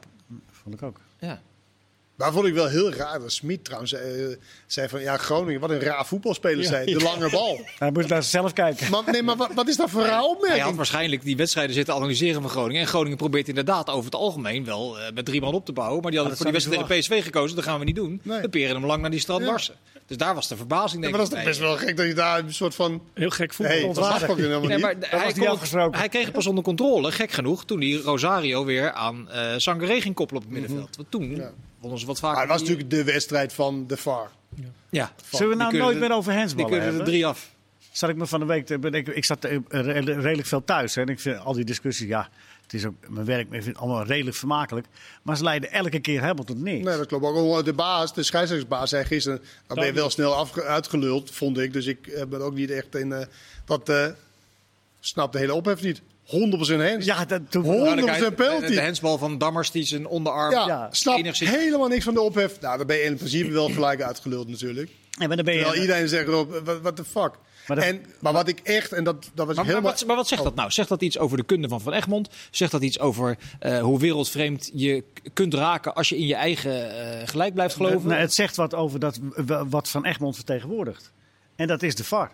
[0.51, 0.99] vond ik ook.
[1.19, 1.41] Ja.
[2.17, 3.19] Maar vond ik wel heel raar.
[3.19, 4.01] Dat Smit trouwens eh,
[4.67, 6.85] zei van, ja Groningen, wat een raar voetbalspeler zijn.
[6.85, 7.59] De lange bal.
[7.79, 8.91] Hij moet naar zichzelf kijken.
[8.91, 10.75] Maar, nee, maar wat, wat is dat voor raar Hij had opmerking?
[10.75, 12.81] waarschijnlijk die wedstrijden zitten analyseren van Groningen.
[12.81, 16.01] En Groningen probeert inderdaad over het algemeen wel eh, met drie man op te bouwen.
[16.01, 17.55] Maar die hadden voor die wedstrijd tegen PSV gekozen.
[17.55, 18.21] Dat gaan we niet doen.
[18.23, 18.41] Nee.
[18.41, 19.57] We peren hem lang naar die strand Ja.
[20.07, 22.05] Dus daar was de verbazing Ja, denk maar dat ik is best wel gek dat
[22.05, 23.01] je daar een soort van...
[23.13, 23.75] Heel gek voetbal.
[23.75, 24.81] Hey, dat helemaal Nee, niet.
[24.81, 27.91] maar hij, was niet kon- hij kreeg het pas onder controle, gek genoeg, toen hij
[27.91, 30.95] Rosario weer aan eh Sangaré ging koppelen op het middenveld.
[30.95, 31.51] Want toen Ja.
[31.79, 32.35] wonnen ze wat vaker.
[32.35, 34.31] Maar het was die- natuurlijk de wedstrijd van de VAR.
[34.89, 35.11] Ja.
[35.31, 37.49] Zullen we Die nou nooit er- meer over Die hensballen kunnen er drie af.
[37.91, 38.69] zat ik me van de week.
[38.69, 40.95] Ik, ik zat eh, re- redelijk veel thuis.
[40.95, 42.29] Hè, en ik vind al die discussies, ja,
[42.67, 44.87] het is ook mijn werk, maar ik vind het allemaal redelijk vermakelijk.
[45.21, 46.85] Maar ze leiden elke keer helemaal tot niks.
[46.85, 47.25] Nee, dat klopt.
[47.25, 49.41] Ook de baas, de scheidsrechtersbaas, zei gisteren...
[49.67, 51.73] dan ben je wel snel afge- uitgeluld, vond ik.
[51.73, 53.11] Dus ik eh, ben ook niet echt in...
[53.13, 53.25] eh,
[53.65, 54.05] dat eh
[54.99, 56.01] snap de hele ophef niet.
[56.01, 57.05] 100% hands.
[57.05, 58.67] Ja, dat, toen, Honderd- Duidelijkheid, penalty.
[58.73, 60.87] De hensbal van Dammers die zijn onderarm Ja, Ja.
[60.91, 62.59] snap enigszins- helemaal niks van de ophef.
[62.61, 64.89] Nou, dan ben je in principe wel gelijk uitgeluld natuurlijk.
[65.11, 67.31] Ja, maar dan ben je, Terwijl iedereen zegt erop, wat what the fuck.
[67.67, 70.15] Maar dat- en, maar wat ik echt, en dat, dat was Maar, maar wat, maar
[70.15, 70.71] wat zegt dat nou?
[70.71, 72.29] Zegt dat iets over de kunde van Van Egmond?
[72.51, 75.03] Zegt dat iets over eh, hoe wereldvreemd je
[75.33, 78.07] kunt raken als je in je eigen eh, gelijk blijft geloven?
[78.09, 79.19] Nou, het zegt wat over dat,
[79.69, 81.11] wat Van Egmond vertegenwoordigt.
[81.55, 82.31] En dat is de VAR.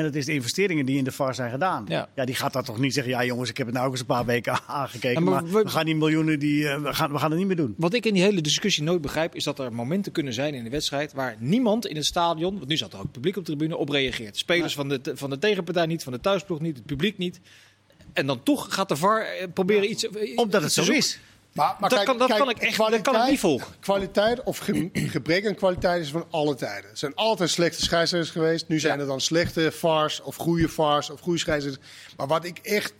[0.00, 1.84] En dat is de investeringen die in de VAR zijn gedaan.
[1.88, 2.08] Ja.
[2.24, 4.06] die gaat dat toch niet zeggen, ja jongens, ik heb het nou ook eens een
[4.06, 5.24] paar weken aangekeken.
[5.24, 7.38] Ja, maar maar we- we gaan die miljoenen, die, eh, we, gaan, we gaan het
[7.38, 7.74] niet meer doen.
[7.76, 10.64] Wat ik in die hele discussie nooit begrijp, is dat er momenten kunnen zijn in
[10.64, 13.50] de wedstrijd waar niemand in het stadion, want nu zat er ook publiek op de
[13.56, 14.36] tribune, op reageert.
[14.36, 17.40] Spelers van, de, van de tegenpartij niet, van de thuisploeg niet, het publiek niet.
[18.12, 20.08] En dan toch gaat de VAR eh, proberen iets.
[20.08, 21.18] eh, Omdat het zo is.
[21.52, 23.74] Maar, maar Dat kijk- kan- dat kijk, kan ik echt- dat kan ik niet volgen.
[23.80, 26.90] Kwaliteit of ge- gebrek aan kwaliteit is van alle tijden.
[26.90, 28.68] Er zijn altijd slechte scheidsrechters geweest.
[28.68, 29.00] Nu zijn Ja.
[29.00, 31.86] er dan slechte VARs of goede VARs of goede scheidsrechters.
[32.16, 32.92] Maar wat ik echt,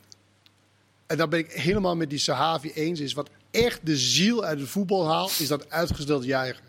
[1.07, 4.61] en daar ben ik helemaal met die Sahavi eens, is wat echt de ziel uit
[4.61, 6.64] het voetbal haalt, is dat uitgesteld juichen.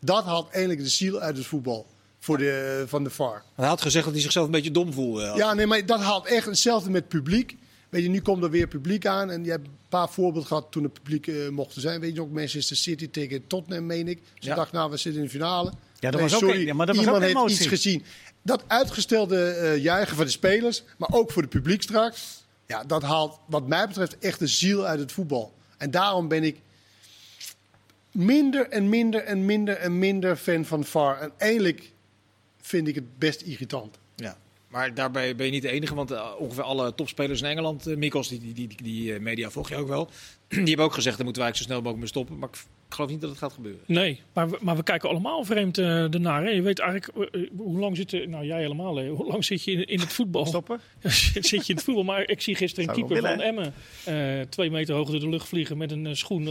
[0.00, 1.86] Dat haalt eigenlijk de ziel uit het voetbal
[2.20, 3.42] voor de, van de VAR.
[3.54, 5.32] Hij had gezegd dat hij zichzelf een beetje dom voelde.
[5.36, 7.56] Ja, nee, maar dat haalt echt hetzelfde met publiek.
[7.96, 9.30] Weet je, nu komt er weer publiek aan.
[9.30, 12.00] En je hebt een paar voorbeelden gehad toen het publiek eh, mocht zijn.
[12.00, 14.18] Weet je nog, Manchester City tegen Tottenham, meen ik.
[14.38, 14.54] Ze Ja.
[14.54, 15.70] dachten, nou, we zitten in de finale.
[15.70, 17.66] Ja, dat Nee, was ook sorry, een- ja, maar dat was iemand ook heeft iets
[17.68, 18.04] gezien.
[18.42, 22.44] Dat uitgestelde eh, juichen van de spelers, maar ook voor het publiek straks.
[22.66, 25.54] Ja, dat haalt wat mij betreft echt de ziel uit het voetbal.
[25.78, 26.60] En daarom ben ik
[28.10, 31.20] minder en minder en minder en minder fan van VAR.
[31.20, 31.92] En eigenlijk
[32.60, 33.98] vind ik het best irritant.
[34.68, 37.96] Maar daarbij ben je niet de enige, want eh, ongeveer alle topspelers in Engeland, uh,
[37.96, 40.10] Mikos, die, die, die, die eh, media volg je ook wel,
[40.48, 42.38] die hebben ook gezegd, daar moeten wij eigenlijk zo snel mogelijk mee stoppen.
[42.38, 42.56] Maar ik,
[42.88, 43.80] ik geloof niet dat het gaat gebeuren.
[43.86, 46.42] Nee, maar we, maar we kijken allemaal vreemd uh, ernaar.
[46.42, 46.50] Hè.
[46.50, 49.64] Je weet eigenlijk, uh, hoe lang zit je, nou jij helemaal, Leo, hoe lang zit
[49.64, 50.46] je in, in het voetbal?
[50.46, 50.80] Stoppen?
[51.02, 53.74] zit je in het voetbal, maar ik zie gisteren een keeper van Emmen
[54.08, 56.48] uh, twee meter hoog door de lucht vliegen met een uh, schoen.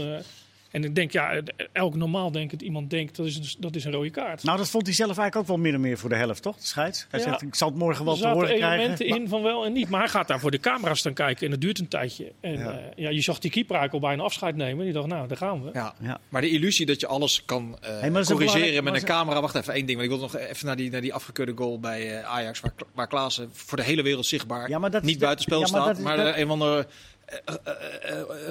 [0.70, 1.40] En ik denk, ja,
[1.72, 4.42] elk normaal denkend iemand denkt dat is, een, dat is een rode kaart.
[4.42, 6.56] Nou, dat vond hij zelf eigenlijk ook wel min of meer voor de helft, toch?
[6.56, 7.06] De scheids.
[7.10, 7.26] Hij Ja.
[7.26, 8.78] zegt, ik zal het morgen wel er te horen zaten krijgen.
[8.80, 9.88] elementen in van wel en niet.
[9.88, 12.32] Maar hij gaat daar voor de camera's staan kijken en dat duurt een tijdje.
[12.40, 12.58] En Ja.
[12.72, 12.80] ja.
[12.96, 14.78] ja, je zag die keeper eigenlijk al bijna afscheid nemen.
[14.78, 15.70] En die dacht, nou, daar gaan we.
[15.72, 15.94] Ja.
[16.00, 16.20] Ja.
[16.28, 19.40] Maar de illusie dat je alles kan eh, corrigeren met een ze- camera.
[19.40, 19.98] Wacht even, één ding.
[19.98, 22.60] Want ik wil nog even naar die, naar die afgekeurde goal bij eh, Ajax.
[22.60, 25.70] Waar, waar Klaassen voor de hele wereld zichtbaar Ja, maar dat niet buitenspel ja, maar
[25.70, 25.86] staat.
[25.86, 26.84] dat is- maar dat- eh, een van de eh, eh, eh,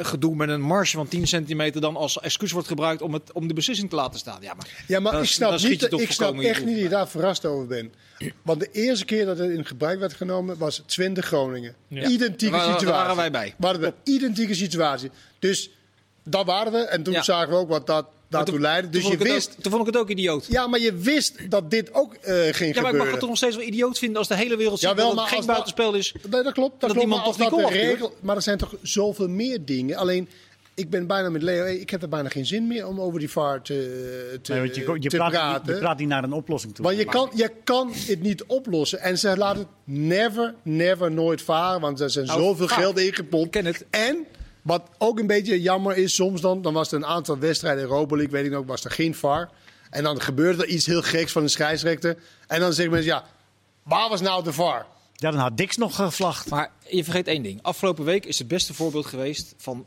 [0.02, 3.48] gedoe met een marge van 10 centimeter dan als excuus wordt gebruikt om, het, om
[3.48, 4.38] de beslissing te laten staan.
[4.42, 7.08] Ja, maar, Ja, maar dan- ik snap, niet, ik snap echt niet dat je daar
[7.08, 7.94] verrast over bent.
[8.42, 11.76] Want de eerste keer dat het in gebruik werd genomen was Twente Groningen.
[11.88, 12.08] Ja.
[12.08, 12.86] Identieke waren- situatie.
[12.88, 13.54] daar waren wij bij.
[13.58, 15.12] We hadden we identieke situatie.
[15.40, 15.70] Dus
[16.24, 16.78] daar waren we.
[16.80, 17.24] En toen Ja.
[17.24, 18.06] zagen we ook wat dat
[18.36, 18.90] daartoe toen- leidde.
[18.90, 19.56] Dus toen je vond ik het wist...
[19.58, 20.46] ook- toen vond ik het ook idioot.
[20.50, 23.30] Ja, maar je wist dat dit ook eh, ging Ja, maar ik mag het toch
[23.30, 25.40] nog steeds wel idioot vinden als de hele wereld ziet Jawel, dat maar het geen
[25.40, 26.16] dat- buitenspel is.
[26.30, 26.82] Nee, dat klopt.
[26.82, 29.98] Dat, klopt iemand toch die dat de regel, Maar er zijn toch zoveel meer dingen.
[29.98, 30.30] Alleen,
[30.74, 31.66] ik ben bijna met Leo.
[31.66, 34.76] Ik heb er bijna geen zin meer om over die VAR te, te, Nee, want
[34.76, 35.74] je, je, te praat, praten.
[35.74, 36.86] je praat niet naar een oplossing toe.
[36.86, 39.00] Want je kan, je kan het niet oplossen.
[39.00, 41.82] En ze laten het never, never, nooit varen.
[41.82, 42.78] Want er zijn Nou, zoveel vaak.
[42.80, 43.46] geld ingepompt.
[43.46, 43.86] Ik ken het.
[43.90, 44.26] En
[44.66, 46.62] wat ook een beetje jammer is soms dan...
[46.62, 49.16] dan was er een aantal wedstrijden in Europa League, weet ik nog, was er geen
[49.16, 49.50] VAR.
[49.90, 52.18] En dan gebeurde er iets heel geks van een scheidsrechter.
[52.48, 53.24] En dan zeggen mensen, ja,
[53.84, 54.86] waar was nou de VAR?
[55.14, 56.50] Ja, dan had Dix nog gevlacht.
[56.50, 57.60] Maar je vergeet één ding.
[57.62, 59.86] Afgelopen week is het beste voorbeeld geweest van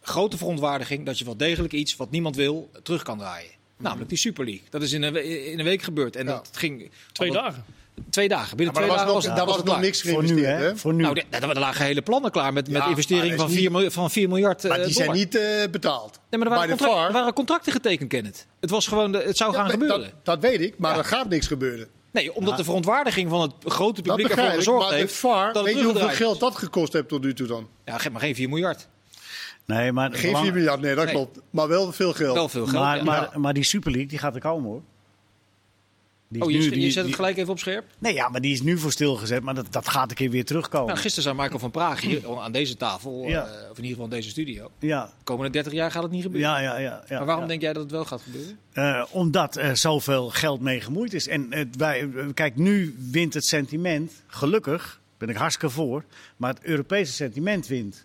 [0.00, 3.50] grote verontwaardiging dat je wel degelijk iets wat niemand wil terug kan draaien.
[3.76, 4.62] Namelijk die Super League.
[4.70, 6.16] Dat is in een, in een week gebeurd.
[6.16, 6.32] En Ja.
[6.32, 7.64] dat ging Twee dagen.
[8.10, 8.56] Twee dagen.
[8.56, 10.10] Binnen Maar twee er was dagen nog, was, daar was was het nog niks Voor
[10.22, 10.76] nu, geïnvesteerd, hè?
[10.76, 11.02] Voor nu.
[11.02, 13.90] Nou, er, er lagen hele plannen klaar met, met investeringen van dat is 4, miljoen,
[13.90, 16.20] van 4 miljard Maar die zijn niet eh, betaald.
[16.30, 18.46] Nee, maar er waren, er contracten getekend, Kenneth.
[18.60, 20.00] Het was gewoon, de, het zou gaan gebeuren.
[20.00, 20.98] Dat, dat weet ik, maar Ja.
[20.98, 21.88] er gaat niks gebeuren.
[22.12, 25.14] nee, omdat de verontwaardiging van het grote publiek ervoor gezorgd maar de heeft.
[25.14, 27.68] VAR, dat weet je hoeveel geld dat gekost heeft tot nu toe dan?
[27.84, 28.88] Ja, geef maar geen 4 miljard.
[29.66, 31.14] Nee, maar, Geen belang- 4 miljard, nee, dat Nee.
[31.14, 31.38] klopt.
[31.50, 32.34] Maar wel veel geld.
[32.34, 32.82] Wel veel geld.
[32.84, 33.02] maar, ja.
[33.02, 34.82] maar, maar die Super League die gaat er komen hoor.
[36.32, 37.84] Die oh, je, nu- je die- zet het gelijk even op scherp.
[37.98, 40.44] Nee, ja, maar die is nu voor stilgezet, maar dat, dat gaat een keer weer
[40.44, 40.86] terugkomen.
[40.86, 43.46] Nou, gisteren zei Michael van Praag hier aan deze tafel, Ja.
[43.46, 44.70] eh, of in ieder geval in deze studio.
[44.78, 46.50] ja, De komende 30 jaar gaat het niet gebeuren.
[46.50, 47.16] ja, ja, ja, ja.
[47.16, 47.48] maar waarom ja.
[47.50, 48.58] denk jij dat het wel gaat gebeuren?
[48.72, 51.28] Eh, omdat er zoveel geld mee gemoeid is.
[51.28, 56.04] En eh, wij, kijk, nu wint het sentiment, gelukkig, ben ik hartstikke voor,
[56.36, 58.04] maar het Europese sentiment wint.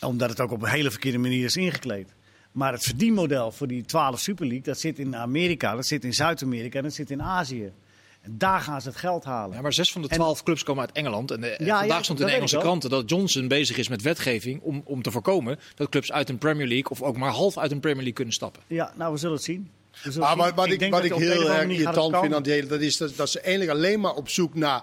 [0.00, 2.08] Omdat het ook op een hele verkeerde manier is ingekleed.
[2.56, 6.14] Maar het verdienmodel voor die 12 Super League, dat zit in Amerika, dat zit in
[6.14, 7.72] Zuid-Amerika en dat zit in Azië.
[8.20, 9.56] En daar gaan ze het geld halen.
[9.56, 11.30] Ja, maar zes van de twaalf clubs komen uit Engeland.
[11.30, 14.60] En de, ja, vandaag stond in de Engelse kranten dat Johnson bezig is met wetgeving
[14.62, 17.70] om, om te voorkomen dat clubs uit een Premier League of ook maar half uit
[17.70, 18.62] een Premier League kunnen stappen.
[18.66, 19.70] Ja, nou, we zullen het zien.
[19.90, 22.66] Zullen Maar wat, wat ik, wat ik heel erg het irritant vind aan die hele,
[22.66, 24.82] dat is dat, dat ze eigenlijk alleen maar op zoek naar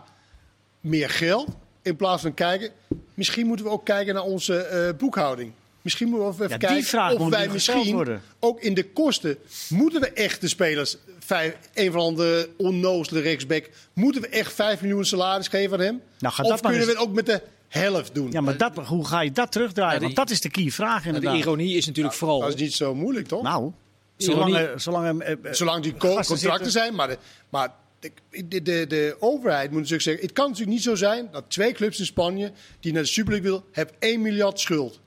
[0.79, 1.47] meer geld.
[1.81, 2.71] In plaats van kijken,
[3.13, 5.53] misschien moeten we ook kijken naar onze eh, boekhouding.
[5.83, 8.21] Misschien moeten we even Ja, kijken vraag of wij misschien worden.
[8.39, 9.37] ook in de kosten
[9.69, 14.81] moeten we echt de spelers vijf, een van de onnozele rechtsback moeten we echt 5
[14.81, 16.01] miljoen salaris geven aan hem?
[16.19, 18.31] Nou, of kunnen we het ook met de helft doen?
[18.31, 19.93] Ja, maar dat, hoe ga je dat terugdraaien?
[19.93, 21.39] Ja, die- Want dat is de key vraag Maar de inderdaad.
[21.39, 22.39] ironie is natuurlijk vooral.
[22.39, 23.41] Dat is niet zo moeilijk, toch?
[23.43, 23.71] Nou,
[24.17, 26.95] zolang, er- zolang, er, eh, eh, Zolang die contracten zitten- zijn.
[26.95, 27.17] Maar, de,
[27.49, 27.69] maar
[27.99, 28.11] de,
[28.47, 30.23] de, de, de overheid moet natuurlijk zeggen...
[30.23, 32.51] Het kan natuurlijk niet zo zijn dat twee clubs in Spanje...
[32.79, 34.99] die naar de Super League willen, hebben 1 miljard schuld.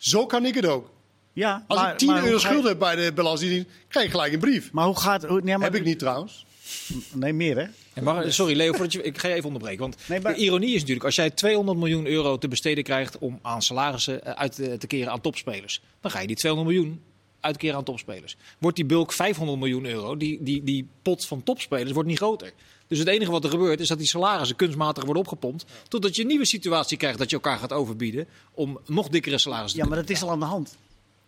[0.00, 0.90] Zo kan ik het ook.
[1.32, 3.68] Ja, Als maar, ik 10 maar hoe euro schuld heb bij de Belastingdienst...
[3.88, 4.72] krijg ik gelijk een brief.
[4.72, 5.24] Maar hoe gaat...
[5.26, 6.46] Hoe, nee, maar, Heb ik niet trouwens.
[7.12, 7.66] Nee, meer hè?
[7.94, 9.80] Ja, maar, sorry Leo, voordat je, ik ga je even onderbreken.
[9.80, 13.18] Want Nee, maar- de ironie is natuurlijk, als jij 200 miljoen euro te besteden krijgt
[13.18, 16.74] om aan salarissen eh, uit te, te keren aan topspelers, dan ga je die 200
[16.74, 17.00] miljoen
[17.40, 18.36] uitkeren aan topspelers.
[18.58, 22.52] Wordt die bulk 500 miljoen euro, die, die, die pot van topspelers wordt niet groter.
[22.90, 25.64] Dus het enige wat er gebeurt is dat die salarissen kunstmatig worden opgepompt.
[25.88, 29.78] Totdat je een nieuwe situatie krijgt dat je elkaar gaat overbieden om nog dikkere salarissen
[29.78, 30.76] te Ja, maar dat is al aan de hand.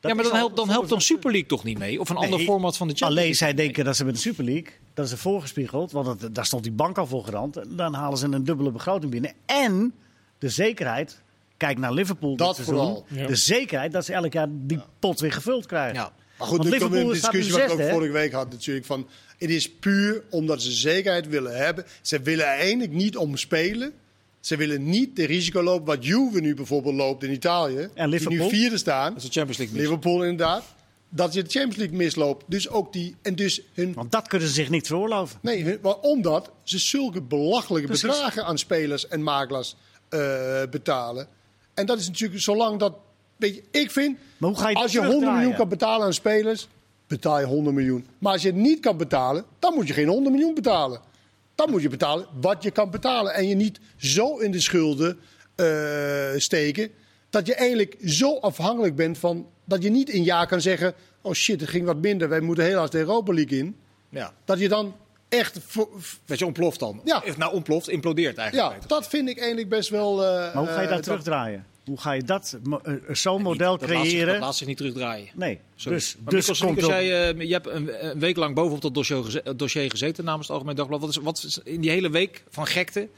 [0.01, 2.01] Dat ja, maar dan helpt, dan helpt dan Super League toch niet mee?
[2.01, 3.35] Of een ander format van de Champions Alleen League?
[3.35, 6.47] zij denken dat ze met de Super League, dat is er voorgespiegeld, want het- daar
[6.47, 7.57] stond die bank al voor garant.
[7.57, 9.33] En Dan halen ze een dubbele begroting binnen.
[9.47, 9.95] En
[10.39, 11.21] de zekerheid,
[11.57, 13.03] kijk naar Liverpool Dat dit seizoen.
[13.09, 13.27] Ja.
[13.27, 15.95] de zekerheid dat ze elk jaar die pot weer gevuld krijgen.
[15.95, 16.13] Ja.
[16.39, 18.33] Maar goed, Want nu komen we in de Liverpool discussie wat ik ook vorige week
[18.33, 18.87] had natuurlijk.
[18.87, 19.09] Van,
[19.43, 21.85] het is puur omdat ze zekerheid willen hebben.
[22.03, 23.93] Ze willen eigenlijk niet omspelen.
[24.41, 27.79] Ze willen niet de risico lopen wat Juve nu bijvoorbeeld loopt in Italië.
[27.79, 28.45] En Die Liverpool?
[28.45, 29.13] nu vierde staan.
[29.15, 29.85] Dat is de Champions League mis.
[29.87, 30.65] Liverpool inderdaad.
[31.09, 32.45] Dat je de Champions League misloopt.
[32.49, 33.15] Dus ook die.
[33.23, 33.95] En dus hun.
[33.95, 35.39] Want dat kunnen ze zich niet veroorloven.
[35.43, 38.07] Nee, hun- maar omdat ze zulke belachelijke Precies.
[38.09, 39.77] bedragen aan spelers en makelaars
[40.09, 41.27] eh, betalen.
[41.75, 42.95] En dat is natuurlijk zolang dat.
[43.37, 44.19] Weet je, ik vind.
[44.39, 46.69] Maar hoe ga je dat als je 100 miljoen kan betalen aan spelers,
[47.13, 48.07] betaal je 100 miljoen.
[48.19, 51.01] Maar als je het niet kan betalen, dan moet je geen 100 miljoen betalen.
[51.55, 53.35] Dan moet je betalen wat je kan betalen.
[53.35, 55.19] En je niet zo in de schulden
[55.55, 55.67] eh,
[56.37, 56.91] steken.
[57.31, 59.47] Dat je eigenlijk zo afhankelijk bent van.
[59.65, 60.95] Dat je niet een jaar kan zeggen.
[61.23, 62.29] Oh shit, het ging wat minder.
[62.29, 63.77] Wij moeten helaas de Europa League in.
[64.09, 64.33] Ja.
[64.45, 64.95] Dat je dan
[65.29, 65.59] echt.
[66.25, 67.01] Dat je ontploft dan.
[67.05, 67.23] Ja.
[67.27, 68.81] Of Nou, ontploft, implodeert eigenlijk.
[68.81, 70.25] ja, dat vind ik eigenlijk best wel.
[70.25, 71.67] eh, Maar hoe ga je eh, dat terugdraaien?
[71.85, 74.33] Hoe ga je dat, mo- eh, zo'n Niet- model dat laat zich- creëren?
[74.33, 75.29] Dat laat zich niet terugdraaien.
[75.35, 75.99] Nee, Sorry.
[75.99, 78.95] dus, maar dus komt er- jij, eh, je hebt een, een week lang bovenop dat
[78.95, 81.01] dossier, geze- eh, dossier gezeten namens het Algemeen Dagblad.
[81.01, 83.09] Wat is, wat is in die hele week van gekte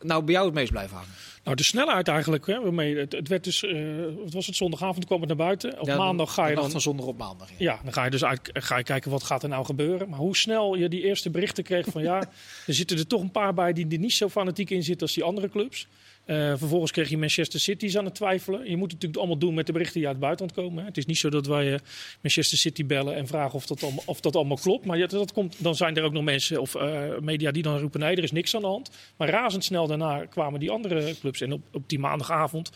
[0.00, 1.10] nou bij jou het meest blijven hangen?
[1.44, 2.46] Nou, de snelheid eigenlijk.
[2.46, 3.80] Hè, waarmee het, het werd dus, eh,
[4.24, 5.80] wat was het, zondagavond kwam het naar buiten.
[5.80, 6.70] Op Ja, maandag ga je dan...
[6.70, 7.48] van zondag op maandag.
[7.50, 7.54] Ja.
[7.58, 10.08] Ja, dan ga je dus uit, ga je kijken wat gaat er nou gebeuren.
[10.08, 12.18] Maar hoe snel je die eerste berichten kreeg van ja,
[12.66, 15.14] er zitten er toch een paar bij die er niet zo fanatiek in zitten als
[15.14, 15.86] die andere clubs.
[16.28, 18.60] Eh, vervolgens kreeg je Manchester City's aan het twijfelen.
[18.70, 20.78] Je moet het natuurlijk allemaal doen met de berichten die uit het buitenland komen.
[20.82, 20.88] Hè.
[20.88, 21.80] Het is niet zo dat wij eh,
[22.22, 24.84] Manchester City bellen en vragen of dat allemaal, of dat allemaal klopt.
[24.84, 27.78] Maar ja, dat komt, dan zijn er ook nog mensen of eh, media die dan
[27.78, 28.90] roepen nee, er is niks aan de hand.
[29.16, 31.40] Maar razendsnel daarna kwamen die andere clubs.
[31.40, 32.70] En op, op die maandagavond,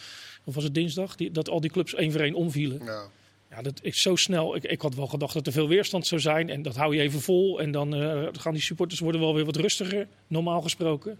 [0.44, 2.84] of was het dinsdag, die, dat al die clubs één voor één omvielen.
[2.84, 3.02] Ja.
[3.50, 4.56] Ja, dat is zo snel.
[4.56, 6.50] Ik, ik had wel gedacht dat er veel weerstand zou zijn.
[6.50, 7.60] En dat hou je even vol.
[7.60, 7.92] En dan
[8.32, 11.18] gaan die supporters worden wel weer wat rustiger, normaal gesproken.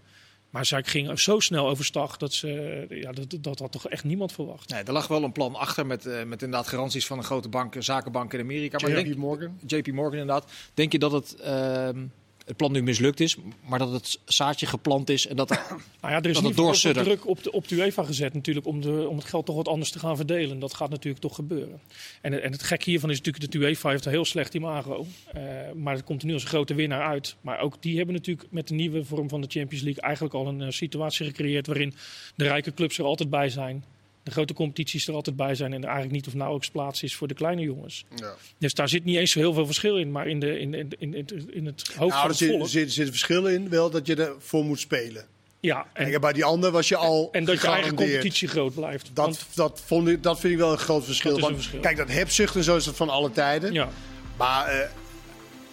[0.53, 4.31] Maar zij ging zo snel overstag dat ze, ja, dat, dat had toch echt niemand
[4.31, 4.69] verwacht.
[4.69, 7.49] Nee, er lag wel een plan achter met, eh, met inderdaad garanties van een grote
[7.49, 8.77] bank, een zakenbank in Amerika.
[8.81, 9.59] Maar JP denk, Morgan.
[9.65, 10.51] JP Morgan inderdaad.
[10.73, 12.05] Denk je dat het, ehm,
[12.45, 15.61] het plan nu mislukt is, maar dat het zaadje geplant is en dat er
[16.01, 17.05] Nou ja, er is Dat het veel doorsuddert.
[17.05, 19.67] druk op de, op de UEFA gezet natuurlijk om, de, om het geld toch wat
[19.67, 20.59] anders te gaan verdelen.
[20.59, 21.79] Dat gaat natuurlijk toch gebeuren.
[22.21, 25.05] En, en het gek hiervan is natuurlijk dat de UEFA heeft een heel slecht imago.
[25.33, 25.41] Eh
[25.75, 27.35] maar het komt er nu als een grote winnaar uit.
[27.41, 30.47] Maar ook die hebben natuurlijk met de nieuwe vorm van de Champions League eigenlijk al
[30.47, 31.93] een eh, situatie gecreëerd waarin
[32.35, 33.83] de rijke clubs er altijd bij zijn.
[34.23, 37.15] De grote competities er altijd bij zijn en er eigenlijk niet of nauwelijks plaats is
[37.15, 38.05] voor de kleine jongens.
[38.15, 38.33] Ja.
[38.57, 40.93] Dus daar zit niet eens zo heel veel verschil in, maar in, de, in, in,
[40.99, 42.61] in, in, het hoofd Nou, van er het zit, volk.
[42.61, 45.25] er zit, er zit verschil in, wel dat je ervoor moet spelen.
[45.59, 49.09] Ja, en, bij die ander was je al en dat je eigen competitie groot blijft.
[49.13, 51.31] Dat, Want- dat, vond ik, dat vind ik wel een groot verschil.
[51.31, 51.79] Dat Want, verschil.
[51.79, 53.73] Kijk, dat hebzucht en zo is het van alle tijden.
[53.73, 53.89] ja.
[54.37, 54.89] Maar eh,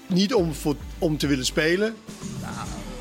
[0.06, 1.94] niet om, voor, om te willen spelen,
[2.40, 2.54] nou,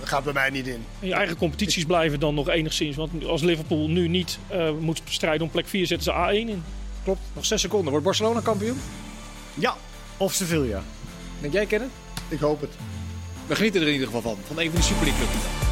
[0.10, 0.86] gaat bij mij niet in.
[1.00, 2.96] En je eigen competities blijven dan nog enigszins.
[2.96, 6.64] Want als Liverpool nu niet eh, moet strijden om plek 4, zetten ze A1 in.
[7.04, 7.20] klopt.
[7.34, 7.90] Nog zes seconden.
[7.90, 8.78] Wordt Barcelona kampioen?
[9.54, 9.76] Ja,
[10.18, 10.84] of Sevilla.
[11.42, 11.92] Denk jij, Kenneth?
[12.28, 12.72] Ik hoop het.
[13.48, 14.38] We genieten er in ieder geval van.
[14.48, 15.69] Van een van die Super League clubs.